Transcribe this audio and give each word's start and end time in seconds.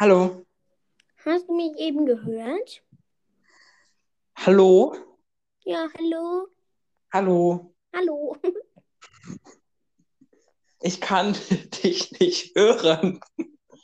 Hallo. 0.00 0.46
Hast 1.24 1.48
du 1.48 1.54
mich 1.54 1.76
eben 1.76 2.06
gehört? 2.06 2.82
Hallo. 4.36 4.96
Ja, 5.64 5.88
hallo. 5.98 6.48
Hallo. 7.12 7.74
Hallo. 7.94 8.36
Ich 10.80 11.00
kann 11.00 11.32
dich 11.84 12.18
nicht 12.18 12.56
hören. 12.56 13.20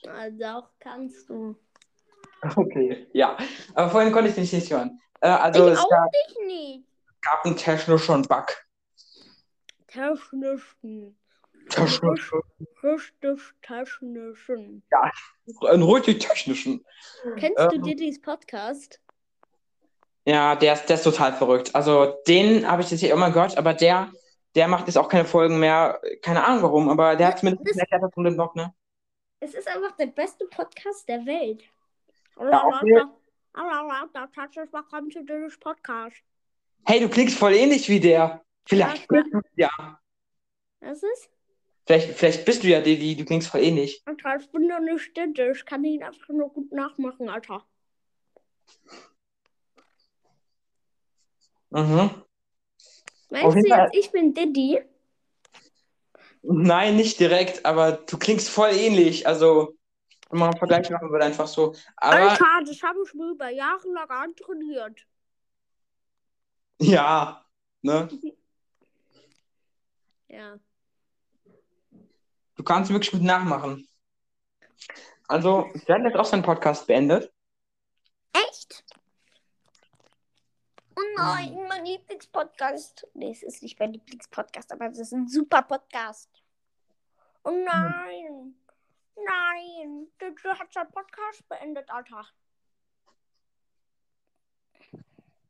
Also 0.09 0.45
auch 0.45 0.70
kannst 0.79 1.29
du. 1.29 1.55
Okay, 2.57 3.07
ja. 3.12 3.37
Aber 3.75 3.91
vorhin 3.91 4.12
konnte 4.12 4.30
ich 4.30 4.37
dich 4.37 4.52
nicht 4.52 4.73
hören. 4.73 5.00
Äh, 5.21 5.29
also 5.29 5.66
ich 5.66 5.75
es 5.75 5.79
auch 5.79 5.89
gab, 5.91 6.11
dich 6.12 6.37
nicht. 6.46 6.89
gab 7.21 7.45
einen 7.45 7.57
technischen 7.57 8.23
Bug. 8.23 8.46
Technischen. 9.87 11.20
Technischen. 11.71 12.41
Richtig 12.82 13.41
technischen. 13.62 14.82
Einen 15.68 15.82
richtig 15.82 16.18
technischen. 16.21 16.85
Kennst 17.36 17.58
Ähm. 17.58 17.68
du 17.71 17.79
Diddy's 17.81 18.21
Podcast? 18.21 19.00
Ja, 20.27 20.54
der 20.54 20.75
ist, 20.75 20.86
der 20.86 20.96
ist 20.96 21.04
total 21.04 21.32
verrückt. 21.32 21.75
Also 21.75 22.14
den 22.29 22.71
habe 22.71 22.82
ich 22.82 22.91
jetzt 22.91 23.00
hier 23.00 23.13
immer 23.13 23.30
gehört, 23.30 23.57
aber 23.57 23.72
der, 23.75 24.11
der 24.54 24.68
macht 24.68 24.86
jetzt 24.86 24.99
auch 24.99 25.08
keine 25.08 25.25
Folgen 25.25 25.58
mehr. 25.58 26.00
Keine 26.22 26.44
Ahnung 26.44 26.63
warum, 26.63 26.89
aber 26.91 27.17
der 27.17 27.29
hat 27.29 27.39
zumindest 27.39 27.67
Das- 27.80 27.89
das 28.00 28.11
Problem 28.11 28.36
noch, 28.36 28.55
ne? 28.55 28.72
Es 29.41 29.55
ist 29.55 29.66
einfach 29.66 29.96
der 29.96 30.07
beste 30.07 30.44
Podcast 30.46 31.08
der 31.08 31.25
Welt. 31.25 31.63
Ja, 32.39 32.64
okay. 32.66 33.02
Willkommen 34.72 35.11
zu 35.11 35.25
Diddy's 35.25 35.58
Podcast. 35.58 36.16
Hey, 36.84 37.00
du 37.00 37.08
klingst 37.08 37.39
voll 37.39 37.55
ähnlich 37.55 37.89
wie 37.89 38.00
der. 38.00 38.44
Vielleicht 38.66 39.11
Ja, 39.11 39.22
ja. 39.56 40.00
Was 40.80 41.02
ist? 41.02 41.30
Vielleicht, 41.86 42.11
vielleicht 42.11 42.44
bist 42.44 42.62
du 42.62 42.69
ja 42.69 42.80
Didi, 42.80 43.16
du 43.16 43.25
klingst 43.25 43.48
voll 43.48 43.62
ähnlich. 43.62 44.02
Alter, 44.05 44.36
ich 44.38 44.50
bin 44.50 44.69
doch 44.69 44.80
nicht 44.80 45.16
Diddy. 45.16 45.50
Ich 45.52 45.64
kann 45.64 45.84
ihn 45.84 46.02
einfach 46.02 46.28
nur 46.28 46.50
gut 46.52 46.72
nachmachen, 46.72 47.28
Alter. 47.28 47.64
Mhm. 51.70 52.10
Meinst 53.30 53.56
du 53.56 53.68
jetzt, 53.68 53.94
ich 53.94 54.10
bin 54.10 54.34
Diddy? 54.34 54.80
Nein, 56.42 56.96
nicht 56.96 57.20
direkt, 57.20 57.64
aber 57.64 57.92
du 57.92 58.18
klingst 58.18 58.48
voll 58.48 58.70
ähnlich. 58.70 59.27
Also, 59.27 59.77
wenn 60.30 60.38
man 60.38 60.50
einen 60.50 60.58
Vergleich 60.58 60.90
machen 60.90 61.10
würde, 61.10 61.24
einfach 61.24 61.46
so. 61.46 61.74
Aber 61.96 62.16
Alter, 62.16 62.62
das 62.66 62.83
habe 62.83 62.98
ich 63.06 63.14
mir 63.14 63.30
über 63.30 63.50
Jahre 63.50 63.88
lang 63.92 64.08
antrainiert. 64.08 65.06
ja, 66.80 67.44
ne? 67.83 68.08
Ja. 70.28 70.60
Du 72.61 72.64
kannst 72.64 72.91
wirklich 72.92 73.11
gut 73.11 73.22
nachmachen. 73.22 73.89
Also, 75.28 75.64
haben 75.89 76.05
jetzt 76.05 76.16
auch 76.19 76.27
seinen 76.27 76.42
Podcast 76.42 76.86
beendet. 76.86 77.33
Echt? 78.34 78.84
Oh 80.94 81.00
nein, 81.17 81.58
mein 81.70 81.86
Lieblingspodcast. 81.86 83.06
Nee, 83.14 83.30
es 83.30 83.42
ist 83.42 83.62
nicht 83.62 83.80
mein 83.80 83.94
Lieblingspodcast, 83.94 84.72
aber 84.72 84.91
es 84.91 84.98
ist 84.98 85.12
ein 85.12 85.27
super 85.27 85.62
Podcast. 85.62 86.28
Oh 87.44 87.50
nein. 87.50 88.55
Nein. 89.17 90.08
Der 90.20 90.33
der 90.33 90.58
hat 90.58 90.70
seinen 90.70 90.91
Podcast 90.91 91.48
beendet, 91.48 91.89
Alter. 91.89 92.27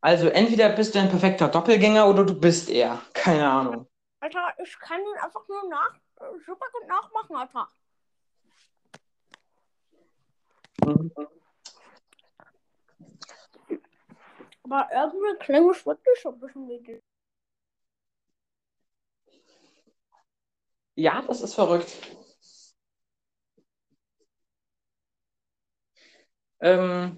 Also, 0.00 0.28
entweder 0.28 0.68
bist 0.68 0.94
du 0.94 1.00
ein 1.00 1.10
perfekter 1.10 1.48
Doppelgänger 1.48 2.08
oder 2.08 2.24
du 2.24 2.38
bist 2.38 2.70
er. 2.70 3.02
Keine 3.14 3.50
Ahnung. 3.50 3.88
Alter, 4.20 4.54
ich 4.62 4.78
kann 4.78 5.00
ihn 5.00 5.18
einfach 5.20 5.48
nur 5.48 5.68
nach, 5.68 5.98
super 6.46 6.66
gut 6.72 6.86
nachmachen, 6.88 7.36
Alter. 7.36 7.68
Aber 14.62 14.88
irgendwie 14.92 15.38
klingt 15.44 15.76
es 15.76 15.86
wirklich 15.86 16.26
ein 16.26 16.38
bisschen 16.38 16.68
wie. 16.68 17.02
Ja, 20.96 21.22
das 21.22 21.40
ist 21.40 21.54
verrückt. 21.54 21.90
Ähm, 26.60 27.16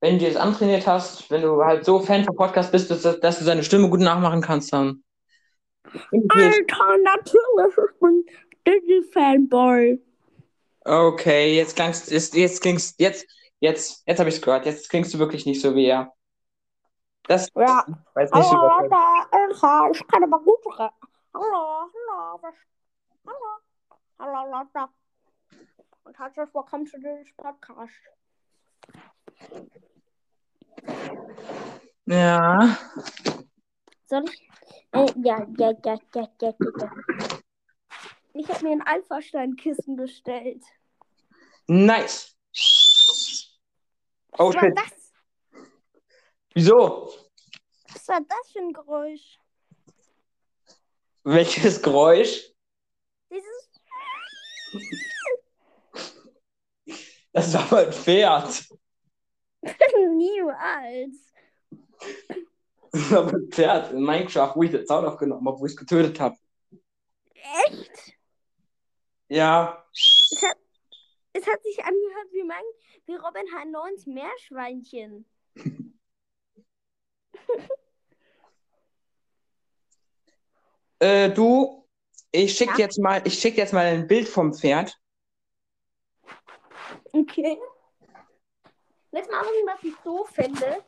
wenn 0.00 0.18
du 0.18 0.24
jetzt 0.26 0.36
antrainiert 0.36 0.86
hast, 0.86 1.30
wenn 1.30 1.42
du 1.42 1.64
halt 1.64 1.84
so 1.84 2.00
Fan 2.00 2.24
vom 2.24 2.36
Podcast 2.36 2.70
bist, 2.70 2.90
dass, 2.90 3.02
dass 3.02 3.38
du 3.38 3.44
seine 3.44 3.64
Stimme 3.64 3.88
gut 3.88 4.00
nachmachen 4.00 4.42
kannst, 4.42 4.72
dann. 4.72 5.02
Alter, 5.92 6.98
natürlich, 7.04 7.76
ich 7.78 8.00
bin 8.00 8.26
Disney-Fanboy. 8.66 10.02
Okay, 10.84 11.56
jetzt 11.56 11.76
klangst, 11.76 12.10
jetzt, 12.10 12.34
jetzt 12.34 12.62
klingst, 12.62 13.00
jetzt, 13.00 13.26
jetzt, 13.60 14.02
jetzt 14.06 14.18
habe 14.18 14.28
ich 14.28 14.36
es 14.36 14.42
gehört. 14.42 14.66
Jetzt 14.66 14.88
klingst 14.88 15.12
du 15.14 15.18
wirklich 15.18 15.46
nicht 15.46 15.60
so 15.60 15.74
wie 15.74 15.86
er. 15.86 16.12
Das 17.24 17.48
Ja. 17.56 17.84
jetzt 18.16 18.34
nicht 18.34 18.52
Hallo. 18.52 18.68
Alter, 18.68 19.26
Alter, 19.32 19.90
ich 19.92 20.06
kann 20.06 20.22
aber 20.22 20.38
gut 20.40 20.64
reden. 20.78 20.90
Hallo, 21.34 21.90
hallo, 22.08 22.38
was? 22.40 22.54
Hallo, 23.26 23.58
hallo, 24.18 24.50
Leute. 24.52 24.88
Und 26.04 26.18
herzlich 26.18 26.54
willkommen 26.54 26.86
zu 26.86 26.98
diesem 26.98 27.24
Podcast. 27.36 27.94
Ja. 32.06 32.78
Soll 34.06 34.24
ich? 34.30 34.45
Äh, 34.92 35.06
ja, 35.22 35.46
ja, 35.58 35.72
ja, 35.72 35.74
ja, 35.84 35.98
ja, 36.14 36.28
ja, 36.40 36.54
ja. 36.78 36.90
Ich 38.34 38.48
habe 38.48 38.64
mir 38.64 38.72
ein 38.72 38.82
Alpha-Steinkissen 38.82 39.96
bestellt. 39.96 40.62
Nice. 41.66 42.36
Oh 44.38 44.48
Was 44.48 44.54
war 44.54 44.62
shit. 44.62 44.78
das? 44.78 45.12
Wieso? 46.52 47.14
Was 47.92 48.08
war 48.08 48.20
das 48.20 48.50
für 48.52 48.58
ein 48.60 48.72
Geräusch? 48.72 49.38
Welches 51.24 51.82
Geräusch? 51.82 52.52
Dieses. 53.30 53.70
Das 57.32 57.52
war 57.54 57.66
mein 57.70 57.92
Pferd. 57.92 58.64
Niemals. 60.16 61.32
Das 62.96 63.10
war 63.10 63.24
mein 63.24 63.48
Pferd 63.50 63.92
in 63.92 64.02
Minecraft, 64.02 64.52
wo 64.56 64.62
ich 64.62 64.70
den 64.70 64.86
Sound 64.86 65.06
aufgenommen 65.06 65.46
habe, 65.46 65.60
wo 65.60 65.66
ich 65.66 65.72
es 65.72 65.76
getötet 65.76 66.18
habe. 66.18 66.34
Echt? 67.34 68.16
Ja. 69.28 69.84
Es 69.92 70.42
hat, 70.42 70.56
es 71.34 71.46
hat 71.46 71.62
sich 71.62 71.78
angehört 71.84 72.32
wie, 72.32 72.42
mein, 72.42 72.64
wie 73.04 73.16
Robin 73.16 73.44
H9s 73.44 74.08
Meerschweinchen. 74.08 75.26
Äh, 80.98 81.28
du, 81.28 81.86
ich 82.32 82.56
schick 82.56 82.70
Ja? 82.70 82.78
jetzt 82.78 82.98
mal, 82.98 83.20
ich 83.26 83.38
schick 83.38 83.58
jetzt 83.58 83.74
mal 83.74 83.84
ein 83.84 84.06
Bild 84.06 84.26
vom 84.26 84.54
Pferd. 84.54 84.98
Okay. 87.12 87.58
Jetzt 89.12 89.30
mal 89.30 89.42
wissen, 89.42 89.66
was 89.66 89.84
ich 89.84 89.94
so 90.02 90.24
finde 90.24 90.82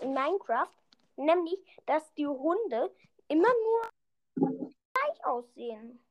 in 0.00 0.12
Minecraft. 0.12 0.68
Nämlich, 1.16 1.58
dass 1.86 2.12
die 2.14 2.26
Hunde 2.26 2.90
immer 3.28 3.48
nur 3.48 3.90
gleich 4.34 5.24
aussehen. 5.24 6.02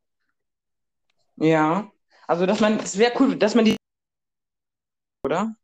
Ja. 1.38 1.92
Also, 2.28 2.46
dass 2.46 2.60
man, 2.60 2.78
es 2.80 2.98
wäre 2.98 3.14
cool, 3.20 3.36
dass 3.38 3.56
man 3.56 3.66
die, 3.66 3.76
oder? 5.26 5.56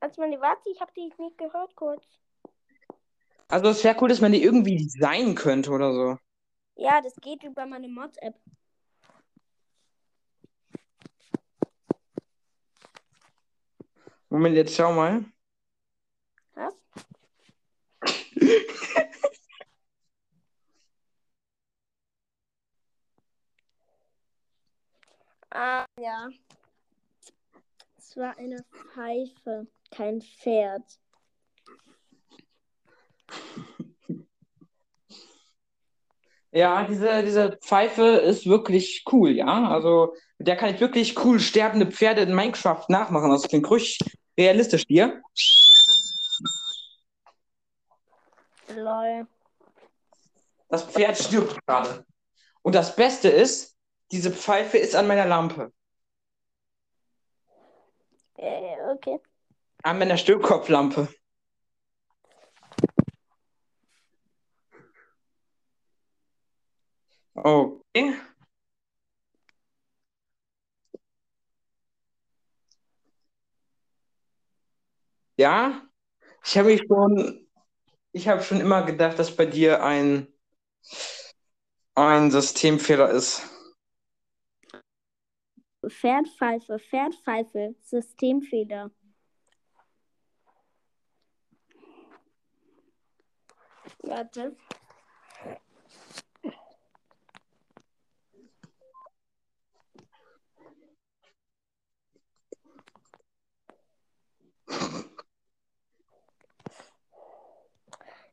Als 0.00 0.16
man 0.18 0.30
die 0.30 0.40
warte, 0.40 0.68
ich 0.68 0.80
habe 0.80 0.92
die 0.94 1.10
nicht 1.18 1.38
gehört 1.38 1.74
kurz. 1.74 2.04
Also, 3.48 3.70
es 3.70 3.82
wäre 3.82 3.96
cool, 4.00 4.08
dass 4.08 4.20
man 4.20 4.32
die 4.32 4.42
irgendwie 4.42 4.76
designen 4.76 5.34
könnte 5.34 5.70
oder 5.70 5.92
so. 5.92 6.18
Ja, 6.76 7.00
das 7.00 7.16
geht 7.16 7.42
über 7.42 7.66
meine 7.66 7.88
Mod-App. 7.88 8.38
Moment, 14.28 14.54
jetzt 14.54 14.76
schau 14.76 14.92
mal. 14.92 15.24
Was? 16.54 16.74
ah, 25.50 25.84
ja. 26.00 26.28
Es 27.96 28.16
war 28.16 28.36
eine 28.38 28.64
Pfeife, 28.72 29.66
kein 29.90 30.22
Pferd. 30.22 30.84
Ja, 36.50 36.84
diese, 36.84 37.22
diese 37.24 37.58
Pfeife 37.60 38.02
ist 38.02 38.46
wirklich 38.46 39.04
cool, 39.12 39.32
ja. 39.32 39.68
Also, 39.68 40.14
mit 40.38 40.48
der 40.48 40.56
kann 40.56 40.74
ich 40.74 40.80
wirklich 40.80 41.22
cool 41.24 41.40
sterbende 41.40 41.86
Pferde 41.90 42.22
in 42.22 42.34
Minecraft 42.34 42.84
nachmachen. 42.88 43.30
Das 43.30 43.48
klingt 43.48 43.70
ruhig 43.70 43.98
realistisch 44.38 44.84
hier. 44.88 45.20
Lol. 48.78 49.26
Das 50.68 50.84
Pferd 50.84 51.16
stirbt 51.18 51.58
gerade. 51.66 52.04
Und 52.62 52.74
das 52.74 52.94
Beste 52.94 53.28
ist, 53.28 53.76
diese 54.12 54.30
Pfeife 54.32 54.78
ist 54.78 54.94
an 54.94 55.06
meiner 55.06 55.26
Lampe. 55.26 55.72
Äh, 58.36 58.76
okay. 58.92 59.20
An 59.82 59.98
meiner 59.98 60.16
Stillkopflampe. 60.16 61.08
Okay. 67.34 68.14
Ja, 75.36 75.82
ich 76.44 76.58
habe 76.58 76.68
mich 76.68 76.82
schon, 76.86 77.47
ich 78.12 78.28
habe 78.28 78.42
schon 78.42 78.60
immer 78.60 78.82
gedacht, 78.84 79.18
dass 79.18 79.34
bei 79.34 79.46
dir 79.46 79.82
ein, 79.82 80.26
ein 81.94 82.30
Systemfehler 82.30 83.10
ist. 83.10 83.42
Pferdpfeife, 85.86 86.78
Pferdpfeife, 86.78 87.74
Systemfehler. 87.80 88.90
Warte. 94.02 94.56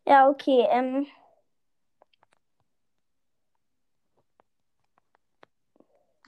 Ja, 0.05 0.29
okay. 0.29 0.67
Ähm, 0.69 1.07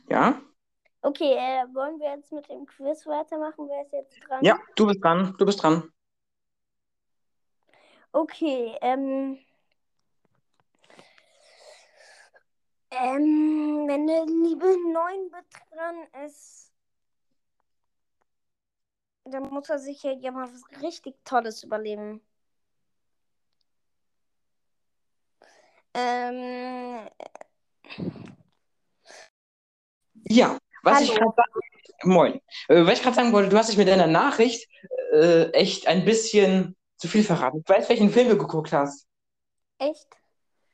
Ja? 0.09 0.41
okay, 1.01 1.33
äh, 1.33 1.65
wollen 1.73 1.99
wir 1.99 2.15
jetzt 2.15 2.31
mit 2.31 2.47
dem 2.49 2.65
Quiz 2.65 3.05
weitermachen? 3.05 3.67
Wer 3.67 3.83
ist 3.83 3.91
jetzt 3.91 4.19
dran? 4.27 4.43
Ja, 4.43 4.57
du 4.75 4.87
bist 4.87 5.03
dran. 5.03 5.35
Du 5.37 5.45
bist 5.45 5.61
dran. 5.61 5.91
Okay, 8.13 8.75
ähm. 8.81 9.37
Ähm, 12.89 13.83
wenn 13.85 14.07
der 14.07 14.25
liebe 14.25 14.65
Neunbit 14.93 15.45
dran 15.71 16.25
ist, 16.25 16.71
dann 19.25 19.49
muss 19.49 19.69
er 19.69 19.77
sich 19.77 20.01
ja, 20.03 20.31
mal 20.31 20.49
was 20.49 20.81
richtig 20.81 21.15
Tolles 21.25 21.63
überlegen. 21.63 22.21
Ähm, 25.97 27.09
Ja, 30.29 30.57
was 30.83 31.01
ich 31.01 31.09
Hallo. 31.09 31.19
gerade 31.19 31.35
sagen, 31.35 32.11
moin. 32.13 32.41
Äh, 32.67 32.85
was 32.85 32.93
ich 32.93 33.01
gerade 33.01 33.15
sagen 33.15 33.31
wollte, 33.33 33.49
du 33.49 33.57
hast 33.57 33.69
dich 33.69 33.77
mit 33.77 33.87
deiner 33.87 34.07
Nachricht 34.07 34.67
äh, 35.13 35.49
echt 35.51 35.87
ein 35.87 36.05
bisschen 36.05 36.75
zu 36.97 37.07
viel 37.07 37.23
verraten. 37.23 37.63
Ich 37.63 37.69
weiß, 37.69 37.89
welchen 37.89 38.11
Film 38.11 38.29
du 38.29 38.37
geguckt 38.37 38.71
hast. 38.73 39.07
echt? 39.79 40.07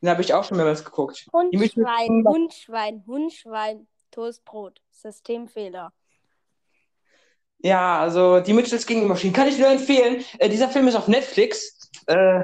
Den 0.01 0.09
habe 0.09 0.21
ich 0.21 0.33
auch 0.33 0.43
schon 0.43 0.57
mehrmals 0.57 0.83
geguckt. 0.83 1.25
Hundschwein, 1.31 2.25
Hundschwein, 2.27 3.03
Hundschwein, 3.07 3.87
Toastbrot, 4.11 4.81
Systemfehler. 4.91 5.93
Ja, 7.59 8.01
also 8.01 8.41
die 8.41 8.51
Mitchells 8.51 8.85
gegen 8.85 9.01
die 9.01 9.07
Maschinen 9.07 9.33
kann 9.33 9.47
ich 9.47 9.57
nur 9.57 9.69
empfehlen. 9.69 10.25
Äh, 10.39 10.49
dieser 10.49 10.67
Film 10.67 10.89
ist 10.89 10.95
auf 10.95 11.07
Netflix. 11.07 11.89
Äh, 12.07 12.43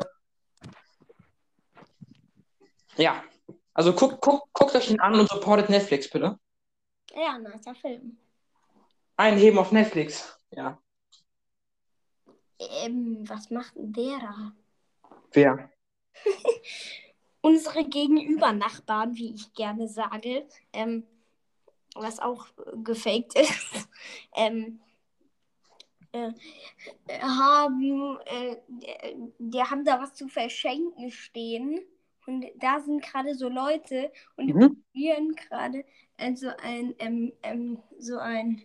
ja, 3.00 3.24
also 3.74 3.94
guckt, 3.94 4.22
guckt, 4.22 4.54
guckt 4.54 4.76
euch 4.76 4.92
ihn 4.92 5.00
an 5.00 5.20
und 5.20 5.30
supportet 5.30 5.70
Netflix, 5.70 6.10
bitte. 6.10 6.40
Ja, 7.16 7.38
nicer 7.38 7.76
Film. 7.76 8.18
Einheben 9.18 9.58
auf 9.58 9.72
Netflix. 9.72 10.38
Ja. 10.52 10.80
Ähm, 12.60 13.28
was 13.28 13.50
macht 13.50 13.76
denn 13.76 13.94
der 13.94 14.20
da? 14.20 14.52
Wer? 15.32 15.72
unsere 17.42 17.86
Gegenüber-Nachbarn, 17.86 19.16
wie 19.16 19.34
ich 19.34 19.54
gerne 19.54 19.88
sage, 19.88 20.48
ähm, 20.74 21.06
was 21.96 22.20
auch 22.20 22.48
äh, 22.58 22.78
gefaked 22.84 23.36
ist, 23.36 23.90
ähm, 24.36 24.80
äh, 26.12 26.32
äh, 27.08 27.20
haben, 27.22 28.20
äh, 28.26 28.58
die, 28.68 29.34
die 29.38 29.64
haben 29.64 29.86
da 29.86 30.02
was 30.02 30.14
zu 30.14 30.28
verschenken 30.28 31.12
stehen. 31.12 31.82
Und 32.30 32.46
da 32.60 32.80
sind 32.80 33.02
gerade 33.04 33.36
so 33.36 33.50
Leute 33.50 34.12
und 34.38 34.48
die 34.48 34.54
Mhm. 34.54 34.84
probieren 34.94 35.36
gerade 35.36 35.84
äh, 36.18 36.36
so 36.36 36.50
ein, 36.64 36.94
ähm, 37.00 37.34
ähm, 37.44 37.80
so 38.00 38.18
ein 38.20 38.62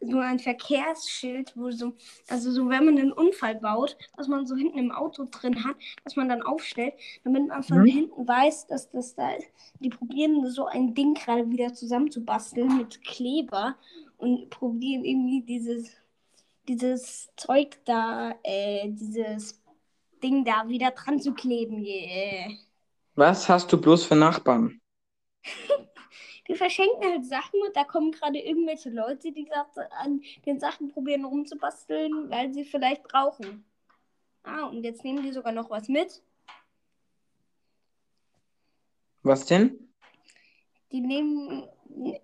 so 0.00 0.18
ein 0.18 0.38
Verkehrsschild, 0.38 1.56
wo 1.56 1.70
so, 1.70 1.94
also 2.28 2.52
so, 2.52 2.68
wenn 2.68 2.84
man 2.84 2.98
einen 2.98 3.12
Unfall 3.12 3.54
baut, 3.56 3.96
was 4.16 4.28
man 4.28 4.46
so 4.46 4.54
hinten 4.54 4.78
im 4.78 4.92
Auto 4.92 5.24
drin 5.30 5.64
hat, 5.64 5.76
was 6.04 6.16
man 6.16 6.28
dann 6.28 6.42
aufstellt, 6.42 6.94
damit 7.24 7.48
man 7.48 7.62
von 7.62 7.82
Mhm. 7.82 7.86
hinten 7.86 8.28
weiß, 8.28 8.66
dass 8.66 8.90
das 8.90 9.14
da 9.14 9.30
ist. 9.32 9.48
Die 9.80 9.88
probieren 9.88 10.46
so 10.50 10.66
ein 10.66 10.94
Ding 10.94 11.14
gerade 11.14 11.50
wieder 11.50 11.72
zusammenzubasteln 11.74 12.76
mit 12.76 13.02
Kleber 13.04 13.76
und 14.18 14.50
probieren 14.50 15.04
irgendwie 15.04 15.42
dieses, 15.42 15.90
dieses 16.68 17.30
Zeug 17.36 17.78
da, 17.86 18.34
äh, 18.44 18.88
dieses 18.90 19.62
Ding 20.22 20.44
da 20.44 20.68
wieder 20.68 20.90
dran 20.92 21.20
zu 21.20 21.34
kleben. 21.34 21.84
Yeah. 21.84 22.50
Was 23.16 23.48
hast 23.48 23.72
du 23.72 23.80
bloß 23.80 24.04
für 24.04 24.14
Nachbarn? 24.14 24.78
Die 26.48 26.54
verschenken 26.54 27.02
halt 27.02 27.24
Sachen 27.24 27.60
und 27.66 27.74
da 27.74 27.82
kommen 27.82 28.12
gerade 28.12 28.38
irgendwelche 28.38 28.90
Leute, 28.90 29.32
die 29.32 29.44
gerade 29.46 29.90
an 29.92 30.20
den 30.44 30.60
Sachen 30.60 30.88
probieren 30.92 31.24
rumzubasteln, 31.24 32.30
weil 32.30 32.54
sie 32.54 32.64
vielleicht 32.64 33.02
brauchen. 33.02 33.64
Ah, 34.44 34.66
und 34.66 34.84
jetzt 34.84 35.02
nehmen 35.02 35.24
die 35.24 35.32
sogar 35.32 35.50
noch 35.50 35.70
was 35.70 35.88
mit. 35.88 36.22
Was 39.24 39.46
denn? 39.46 39.92
Die 40.92 41.00
nehmen 41.00 41.66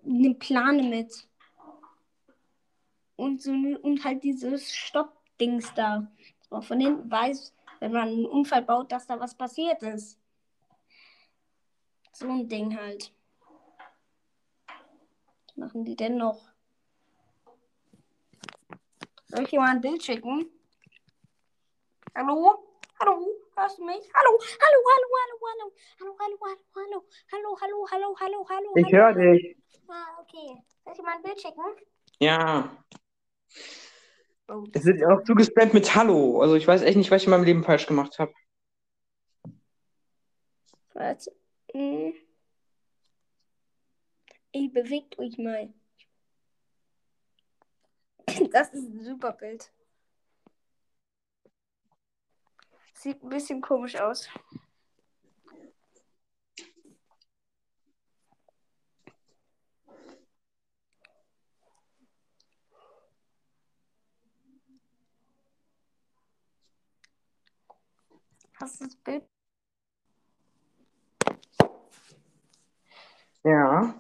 eine 0.05 0.35
Plane 0.35 0.85
mit. 0.85 1.27
Und, 3.17 3.43
so, 3.43 3.51
und 3.51 4.05
halt 4.05 4.23
dieses 4.23 4.73
Stoppdings 4.73 5.75
da. 5.75 6.07
Dass 6.39 6.51
man 6.51 6.63
von 6.63 6.81
hinten 6.81 7.11
weiß, 7.11 7.53
wenn 7.81 7.91
man 7.91 8.09
einen 8.09 8.27
Unfall 8.27 8.63
baut, 8.63 8.93
dass 8.93 9.09
da 9.09 9.19
was 9.19 9.35
passiert 9.35 9.83
ist. 9.83 10.22
So 12.13 12.29
ein 12.29 12.49
Ding 12.49 12.77
halt. 12.79 13.13
Was 15.47 15.57
machen 15.57 15.85
die 15.85 15.97
denn 15.97 16.17
noch? 16.17 16.41
Soll 19.29 19.45
ich 19.45 19.51
dir 19.51 19.61
mal 19.61 19.71
ein 19.71 19.81
Bild 19.81 20.03
schicken? 20.03 20.47
Hallo? 22.15 22.69
Hallo? 23.01 23.27
Hörst 23.57 23.79
du 23.79 23.85
mich? 23.85 24.11
Hallo? 24.15 24.39
Hallo, 24.61 24.79
hallo, 24.93 25.09
hallo, 25.21 25.39
hallo. 25.49 25.73
Hallo, 26.01 26.17
hallo, 26.21 26.39
hallo, 26.45 26.59
hallo. 26.77 27.07
Hallo, 27.33 27.57
hallo, 27.61 27.87
hallo, 27.91 28.17
hallo, 28.21 28.47
hallo. 28.49 28.73
Ich 28.77 28.93
höre 28.93 29.15
dich. 29.15 29.57
Ah, 29.89 30.21
okay. 30.21 30.63
Soll 30.85 30.93
ich 30.93 30.99
dir 30.99 31.03
mal 31.03 31.17
ein 31.17 31.23
Bild 31.23 31.41
schicken? 31.41 31.65
Ja. 32.19 32.77
Oh, 34.49 34.65
Es 34.73 34.85
wird 34.85 35.03
auch 35.07 35.25
zugespammt 35.25 35.73
mit 35.73 35.95
Hallo. 35.95 36.41
Also 36.43 36.57
ich 36.57 36.67
weiß 36.67 36.83
echt 36.83 36.97
nicht, 36.97 37.11
was 37.11 37.23
ich 37.23 37.27
in 37.27 37.31
meinem 37.31 37.45
Leben 37.45 37.65
falsch 37.65 37.87
gemacht 37.87 38.19
habe. 38.19 38.33
Warte. 40.93 41.35
Hm. 41.75 42.13
Ey, 44.53 44.69
bewegt 44.69 45.19
euch 45.19 45.39
mal. 45.39 45.73
Das 48.53 48.69
ist 48.73 48.89
ein 48.89 49.05
super 49.05 49.33
Bild. 49.33 49.71
Sieht 52.95 53.23
ein 53.23 53.31
bisschen 53.31 53.61
komisch 53.61 53.97
aus. 53.97 54.29
Hast 68.61 68.81
du 68.81 68.85
das 68.85 68.97
Bild? 68.97 69.32
Ja. 73.45 73.95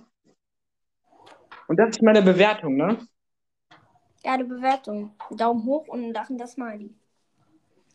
Und 1.69 1.77
das 1.77 1.91
ist 1.91 2.03
meine 2.03 2.23
Bewertung, 2.23 2.77
ne? 2.77 3.07
Ja, 4.25 4.37
die 4.37 4.45
Bewertung. 4.45 5.15
Daumen 5.31 5.65
hoch 5.65 5.89
und 5.89 6.05
ein 6.05 6.13
lachendes 6.13 6.53
Smiley. 6.53 6.95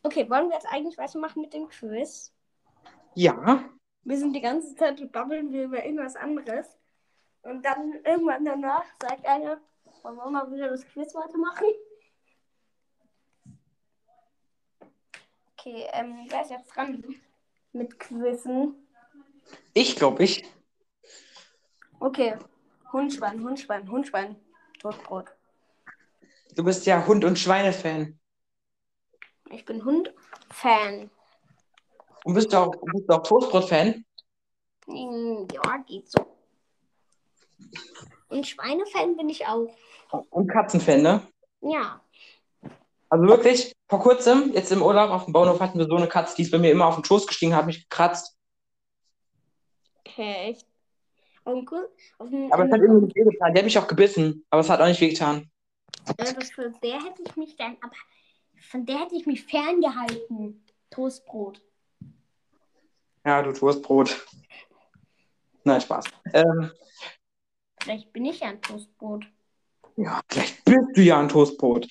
Okay, 0.03 0.29
wollen 0.29 0.49
wir 0.49 0.55
jetzt 0.55 0.67
eigentlich 0.67 0.97
weitermachen 0.97 1.41
mit 1.41 1.53
dem 1.53 1.67
Quiz? 1.69 2.33
Ja. 3.15 3.63
Wir 4.03 4.17
sind 4.17 4.33
die 4.33 4.41
ganze 4.41 4.75
Zeit 4.75 5.11
babbeln 5.11 5.51
wir 5.51 5.65
über 5.65 5.83
irgendwas 5.83 6.15
anderes. 6.15 6.77
Und 7.41 7.63
dann 7.63 7.93
irgendwann 8.03 8.43
danach 8.43 8.83
sagt 9.01 9.25
einer, 9.25 9.59
wollen 10.01 10.17
wir 10.17 10.29
mal 10.29 10.51
wieder 10.51 10.69
das 10.69 10.85
Quiz 10.85 11.13
weitermachen? 11.15 11.67
Okay, 15.53 15.87
ähm, 15.93 16.25
wer 16.29 16.41
ist 16.41 16.51
jetzt 16.51 16.75
dran 16.75 17.03
mit 17.73 17.99
Quizzen? 17.99 18.75
Ich 19.73 19.95
glaube 19.95 20.23
ich. 20.23 20.43
Okay, 21.99 22.35
Hundschwein, 22.93 23.43
Hundschwein, 23.43 23.89
Hundschwein, 23.89 24.35
Toastbrot. 24.79 25.25
Du 26.55 26.63
bist 26.63 26.85
ja 26.85 27.05
Hund- 27.05 27.25
und 27.25 27.37
Schweine-Fan. 27.37 28.19
Ich 29.51 29.65
bin 29.65 29.83
Hund-Fan. 29.83 31.09
Und 32.23 32.33
bist 32.33 32.51
du 32.51 32.57
auch, 32.57 32.71
bist 32.93 33.09
du 33.09 33.13
auch 33.13 33.23
Toastbrot-Fan? 33.23 34.05
Hm, 34.85 35.47
Ja, 35.51 35.77
geht 35.85 36.09
so. 36.11 36.25
Und 38.29 38.45
Schweine-Fan 38.45 39.15
bin 39.17 39.29
ich 39.29 39.45
auch. 39.47 39.67
Und 40.29 40.47
Katzen-Fan, 40.47 41.01
ne? 41.01 41.27
Ja. 41.61 42.01
Also 43.09 43.25
wirklich, 43.25 43.73
vor 43.89 43.99
kurzem, 43.99 44.51
jetzt 44.53 44.71
im 44.71 44.81
Urlaub 44.81 45.09
auf 45.11 45.25
dem 45.25 45.33
Bauernhof 45.33 45.61
hatten 45.61 45.79
wir 45.79 45.85
so 45.85 45.95
eine 45.95 46.07
Katze, 46.07 46.35
die 46.35 46.41
ist 46.41 46.51
bei 46.51 46.57
mir 46.57 46.71
immer 46.71 46.87
auf 46.87 46.95
den 46.95 47.05
Schoß 47.05 47.25
gestiegen, 47.25 47.55
hat 47.55 47.65
mich 47.65 47.87
gekratzt. 47.89 48.37
Okay, 50.05 50.49
echt. 50.49 50.66
Kurs, 51.65 51.89
auf 52.19 52.29
dem, 52.29 52.51
Aber 52.51 52.65
es 52.65 52.71
hat 52.71 52.81
irgendwie 52.81 53.05
nicht 53.05 53.15
wehgetan. 53.15 53.53
Die 53.53 53.59
hat 53.59 53.65
mich 53.65 53.77
auch 53.79 53.87
gebissen, 53.87 54.45
aber 54.49 54.61
es 54.61 54.69
hat 54.69 54.79
auch 54.81 54.87
nicht 54.87 55.01
wehgetan. 55.01 55.49
äh, 56.17 56.25
für 56.45 56.71
der 56.83 57.03
hätte 57.03 57.21
ich 57.27 57.35
mich 57.35 57.55
dann, 57.55 57.77
aber 57.81 57.93
von 58.69 58.85
der 58.85 58.99
hätte 58.99 59.15
ich 59.15 59.25
mich 59.25 59.43
ferngehalten. 59.43 60.63
Toastbrot. 60.89 61.61
Ja, 63.25 63.41
du 63.41 63.51
Toastbrot. 63.53 64.25
Nein, 65.63 65.81
Spaß. 65.81 66.05
Ähm, 66.33 66.71
Vielleicht 67.81 68.11
bin 68.13 68.25
ich 68.25 68.39
ja 68.39 68.47
ein 68.49 68.61
Toastbrot. 68.61 69.25
ja, 69.97 70.21
vielleicht 70.29 70.63
bist 70.65 70.89
du 70.95 71.01
ja 71.01 71.19
ein 71.19 71.29
Toastbrot. 71.29 71.87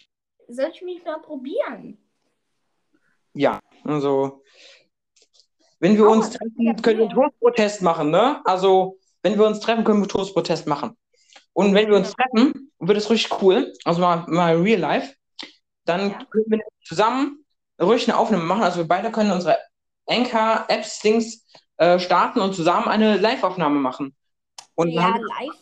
Soll 0.48 0.70
ich 0.72 0.82
mich 0.82 1.04
mal 1.04 1.20
probieren? 1.20 1.98
Ja, 3.34 3.60
also, 3.84 4.42
wenn 5.80 5.94
wir 5.96 6.06
Oh, 6.08 6.12
uns 6.12 6.30
treffen, 6.30 6.80
können 6.82 6.98
wir 6.98 7.04
einen. 7.06 7.14
Toastbrot-Test 7.14 7.82
machen, 7.82 8.10
ne? 8.10 8.40
Also, 8.46 8.98
wenn 9.26 9.38
wir 9.38 9.46
uns 9.46 9.60
treffen, 9.60 9.84
können 9.84 9.98
wir 9.98 10.04
einen 10.04 10.08
Toastbrot-Test 10.08 10.66
machen. 10.68 10.96
Und 11.52 11.74
wenn 11.74 11.88
wir 11.88 11.96
uns 11.96 12.12
treffen, 12.14 12.70
wird 12.78 12.98
es 12.98 13.10
richtig 13.10 13.42
cool, 13.42 13.72
also 13.84 14.00
mal, 14.00 14.24
mal 14.28 14.56
real 14.56 14.78
life, 14.80 15.14
dann 15.84 16.10
Ja. 16.10 16.18
können 16.30 16.44
wir 16.48 16.60
zusammen 16.84 17.44
ruhig 17.80 18.08
eine 18.08 18.18
Aufnahme 18.18 18.44
machen. 18.44 18.62
Also, 18.62 18.78
wir 18.78 18.88
beide 18.88 19.10
können 19.10 19.32
unsere 19.32 19.58
Anchor-Apps-Dings 20.06 21.44
äh, 21.78 21.98
starten 21.98 22.40
und 22.40 22.54
zusammen 22.54 22.88
eine 22.88 23.16
Live-Aufnahme 23.18 23.80
machen. 23.80 24.14
Und 24.76 24.90
ja, 24.90 25.12
dann, 25.12 25.22
live. 25.22 25.56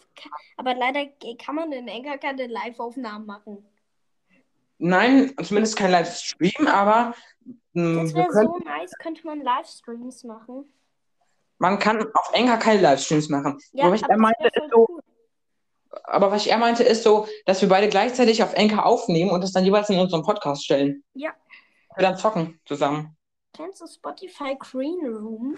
Aber 0.56 0.74
leider 0.74 1.06
kann 1.38 1.54
man 1.56 1.72
in 1.72 1.88
Enker 1.88 2.18
keine 2.18 2.46
Live-Aufnahmen 2.46 3.26
machen. 3.26 3.66
nein, 4.78 5.34
zumindest 5.42 5.76
kein 5.76 5.90
Livestream, 5.90 6.66
aber 6.66 7.14
mh, 7.72 8.02
Das 8.02 8.14
wir 8.14 8.22
wäre 8.22 8.28
können, 8.28 8.48
so 8.52 8.58
nice, 8.58 8.92
könnte 8.98 9.26
man 9.26 9.40
Livestreams 9.42 10.24
machen. 10.24 10.66
Man 11.58 11.78
kann 11.78 12.02
auf 12.14 12.34
Anchor 12.34 12.56
keine 12.56 12.80
Livestreams 12.80 13.28
machen. 13.28 13.58
Ja, 13.72 13.84
aber 13.84 13.94
was 13.94 14.00
das 14.00 14.16
meinte, 14.16 14.46
ist 14.46 14.70
so, 14.70 15.00
aber 16.04 16.30
was 16.30 16.46
eher 16.46 16.58
meinte, 16.58 16.82
ist 16.82 17.02
so, 17.02 17.26
dass 17.46 17.60
wir 17.62 17.68
beide 17.68 17.88
gleichzeitig 17.88 18.42
auf 18.42 18.56
Anchor 18.56 18.84
aufnehmen 18.84 19.30
und 19.30 19.42
das 19.42 19.52
dann 19.52 19.64
jeweils 19.64 19.88
in 19.90 19.98
unserem 19.98 20.22
Podcast 20.22 20.64
stellen. 20.64 21.04
Ja. 21.14 21.32
Wir 21.96 22.02
dann 22.02 22.16
zocken 22.16 22.60
zusammen. 22.66 23.16
Kennst 23.52 23.80
du 23.80 23.86
Spotify 23.86 24.56
Green 24.58 25.06
Room? 25.06 25.56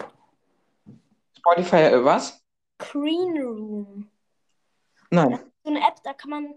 Spotify, 1.37 1.77
äh, 1.77 2.03
was? 2.03 2.43
Green 2.77 3.41
Room. 3.41 4.09
Nein. 5.09 5.39
So 5.63 5.71
eine 5.71 5.79
App, 5.79 6.03
da 6.03 6.13
kann 6.13 6.29
man 6.29 6.55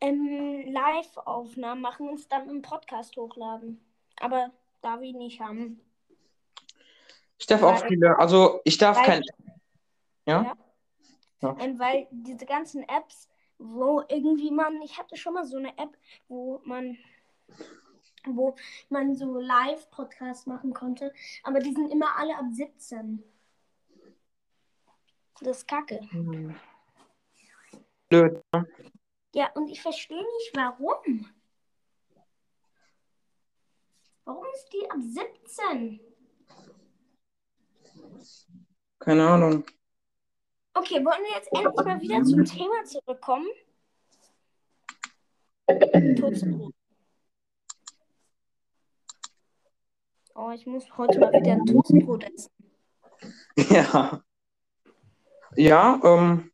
ähm, 0.00 0.64
Live-Aufnahmen 0.72 1.82
machen 1.82 2.08
und 2.08 2.18
es 2.18 2.28
dann 2.28 2.48
im 2.48 2.62
Podcast 2.62 3.16
hochladen. 3.16 3.80
Aber 4.18 4.50
da 4.80 5.00
wir 5.00 5.12
nicht 5.12 5.40
haben. 5.40 5.80
Ich 7.38 7.46
darf 7.46 7.62
auch 7.62 7.80
Weil- 7.82 7.88
viele, 7.88 8.18
also 8.18 8.60
ich 8.64 8.78
darf 8.78 9.02
kein. 9.02 9.22
Ja? 10.26 10.56
Ähm, 11.42 11.78
weil 11.78 12.08
diese 12.10 12.46
ganzen 12.46 12.82
Apps, 12.88 13.28
wo 13.58 14.02
irgendwie 14.08 14.50
man, 14.50 14.80
ich 14.82 14.98
hatte 14.98 15.16
schon 15.16 15.34
mal 15.34 15.44
so 15.44 15.58
eine 15.58 15.76
App, 15.78 15.96
wo 16.28 16.60
man, 16.64 16.96
wo 18.24 18.56
man 18.88 19.14
so 19.14 19.38
Live-Podcasts 19.38 20.46
machen 20.46 20.72
konnte, 20.72 21.12
aber 21.42 21.60
die 21.60 21.72
sind 21.72 21.90
immer 21.92 22.16
alle 22.18 22.36
ab 22.36 22.46
17. 22.50 23.22
Das 25.40 25.58
ist 25.58 25.68
kacke. 25.68 26.00
Hm. 26.10 26.56
Blöd. 28.08 28.42
ne? 28.52 28.66
Ja, 29.34 29.50
und 29.52 29.68
ich 29.68 29.82
verstehe 29.82 30.16
nicht, 30.22 30.52
warum. 30.54 31.30
Warum 34.24 34.44
ist 34.54 34.68
die 34.72 34.90
ab 34.90 34.98
17? 34.98 36.00
Keine 38.98 39.28
Ahnung. 39.28 39.64
Okay, 40.74 40.96
wollen 40.96 41.22
wir 41.22 41.36
jetzt 41.36 41.52
endlich 41.52 41.74
mal 41.74 42.00
wieder 42.00 42.22
zum 42.24 42.44
Thema 42.44 42.84
zurückkommen? 42.84 43.46
Toastbrot. 46.16 46.74
Oh, 50.34 50.50
ich 50.50 50.66
muss 50.66 50.84
heute 50.98 51.18
mal 51.18 51.32
wieder 51.32 51.52
ein 51.52 51.64
Toastbrot 51.66 52.24
essen. 52.24 52.52
Ja. 53.70 54.22
Ja, 55.56 55.98
ähm, 56.04 56.52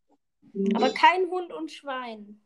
Aber 0.75 0.91
kein 0.95 1.29
Hund 1.29 1.53
und 1.53 1.73
Schwein. 1.73 2.41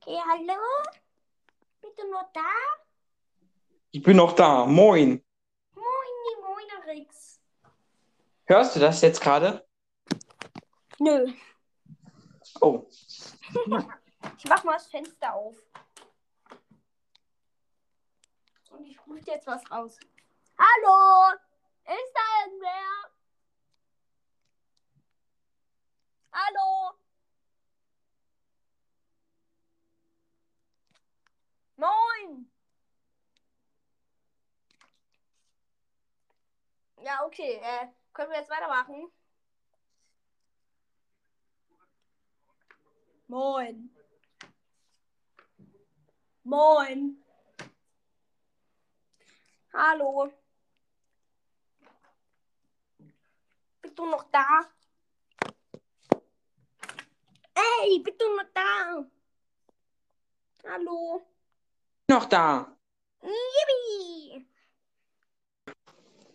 Okay, 0.00 0.16
hallo? 0.30 0.54
Bitte 1.82 2.08
nur 2.10 2.24
da? 2.32 2.87
Ich 3.90 4.02
bin 4.02 4.16
noch 4.16 4.32
da. 4.34 4.66
Moin. 4.66 5.24
Moini, 5.74 6.36
Moinerix. 6.42 7.40
Hörst 8.44 8.76
du 8.76 8.80
das 8.80 9.00
jetzt 9.00 9.20
gerade? 9.20 9.66
Nö. 10.98 11.32
Oh. 12.60 12.86
Ich 14.36 14.44
mach 14.48 14.62
mal 14.64 14.74
das 14.74 14.86
Fenster 14.88 15.32
auf. 15.34 15.56
Und 18.70 18.84
ich 18.84 18.98
rufe 19.06 19.20
jetzt 19.26 19.46
was 19.46 19.68
raus. 19.70 19.96
Hallo? 20.58 21.34
Ist 21.84 22.12
da 22.14 22.44
irgendwer? 22.44 23.10
Hallo? 26.32 26.98
Moin! 31.76 32.50
Ja, 37.00 37.17
okay. 37.28 37.60
Äh, 37.62 37.88
können 38.12 38.30
wir 38.30 38.38
jetzt 38.38 38.50
weitermachen? 38.50 39.10
Moin. 43.28 43.90
Moin. 46.42 47.22
Hallo. 49.72 50.32
Bist 53.82 53.98
du 53.98 54.06
noch 54.06 54.24
da? 54.30 54.64
Ey, 57.54 57.98
bist 58.00 58.20
du 58.20 58.36
noch 58.36 58.50
da? 58.54 59.04
Hallo. 60.64 61.26
Noch 62.08 62.24
da. 62.24 62.74
Yippie. 63.22 64.46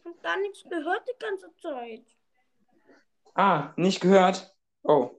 Hab 0.06 0.22
gar 0.22 0.38
nichts 0.38 0.64
gehört 0.64 1.08
die 1.08 1.20
ganze 1.20 1.54
Zeit. 1.56 2.06
Ah, 3.36 3.74
nicht 3.78 4.02
gehört. 4.02 4.56
Oh. 4.84 5.12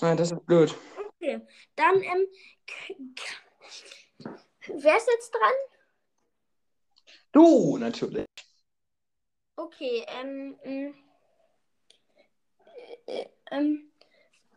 Ah, 0.00 0.14
das 0.14 0.30
ist 0.30 0.46
blöd. 0.46 0.74
Okay, 0.96 1.40
dann, 1.74 2.02
ähm, 2.02 2.26
wer 4.66 4.96
ist 4.96 5.08
jetzt 5.08 5.32
dran? 5.32 5.54
Du, 7.32 7.76
natürlich. 7.78 8.26
Okay, 9.56 10.06
ähm, 10.08 10.56
ähm, 10.62 10.94
äh, 13.06 13.26
ähm, 13.50 13.92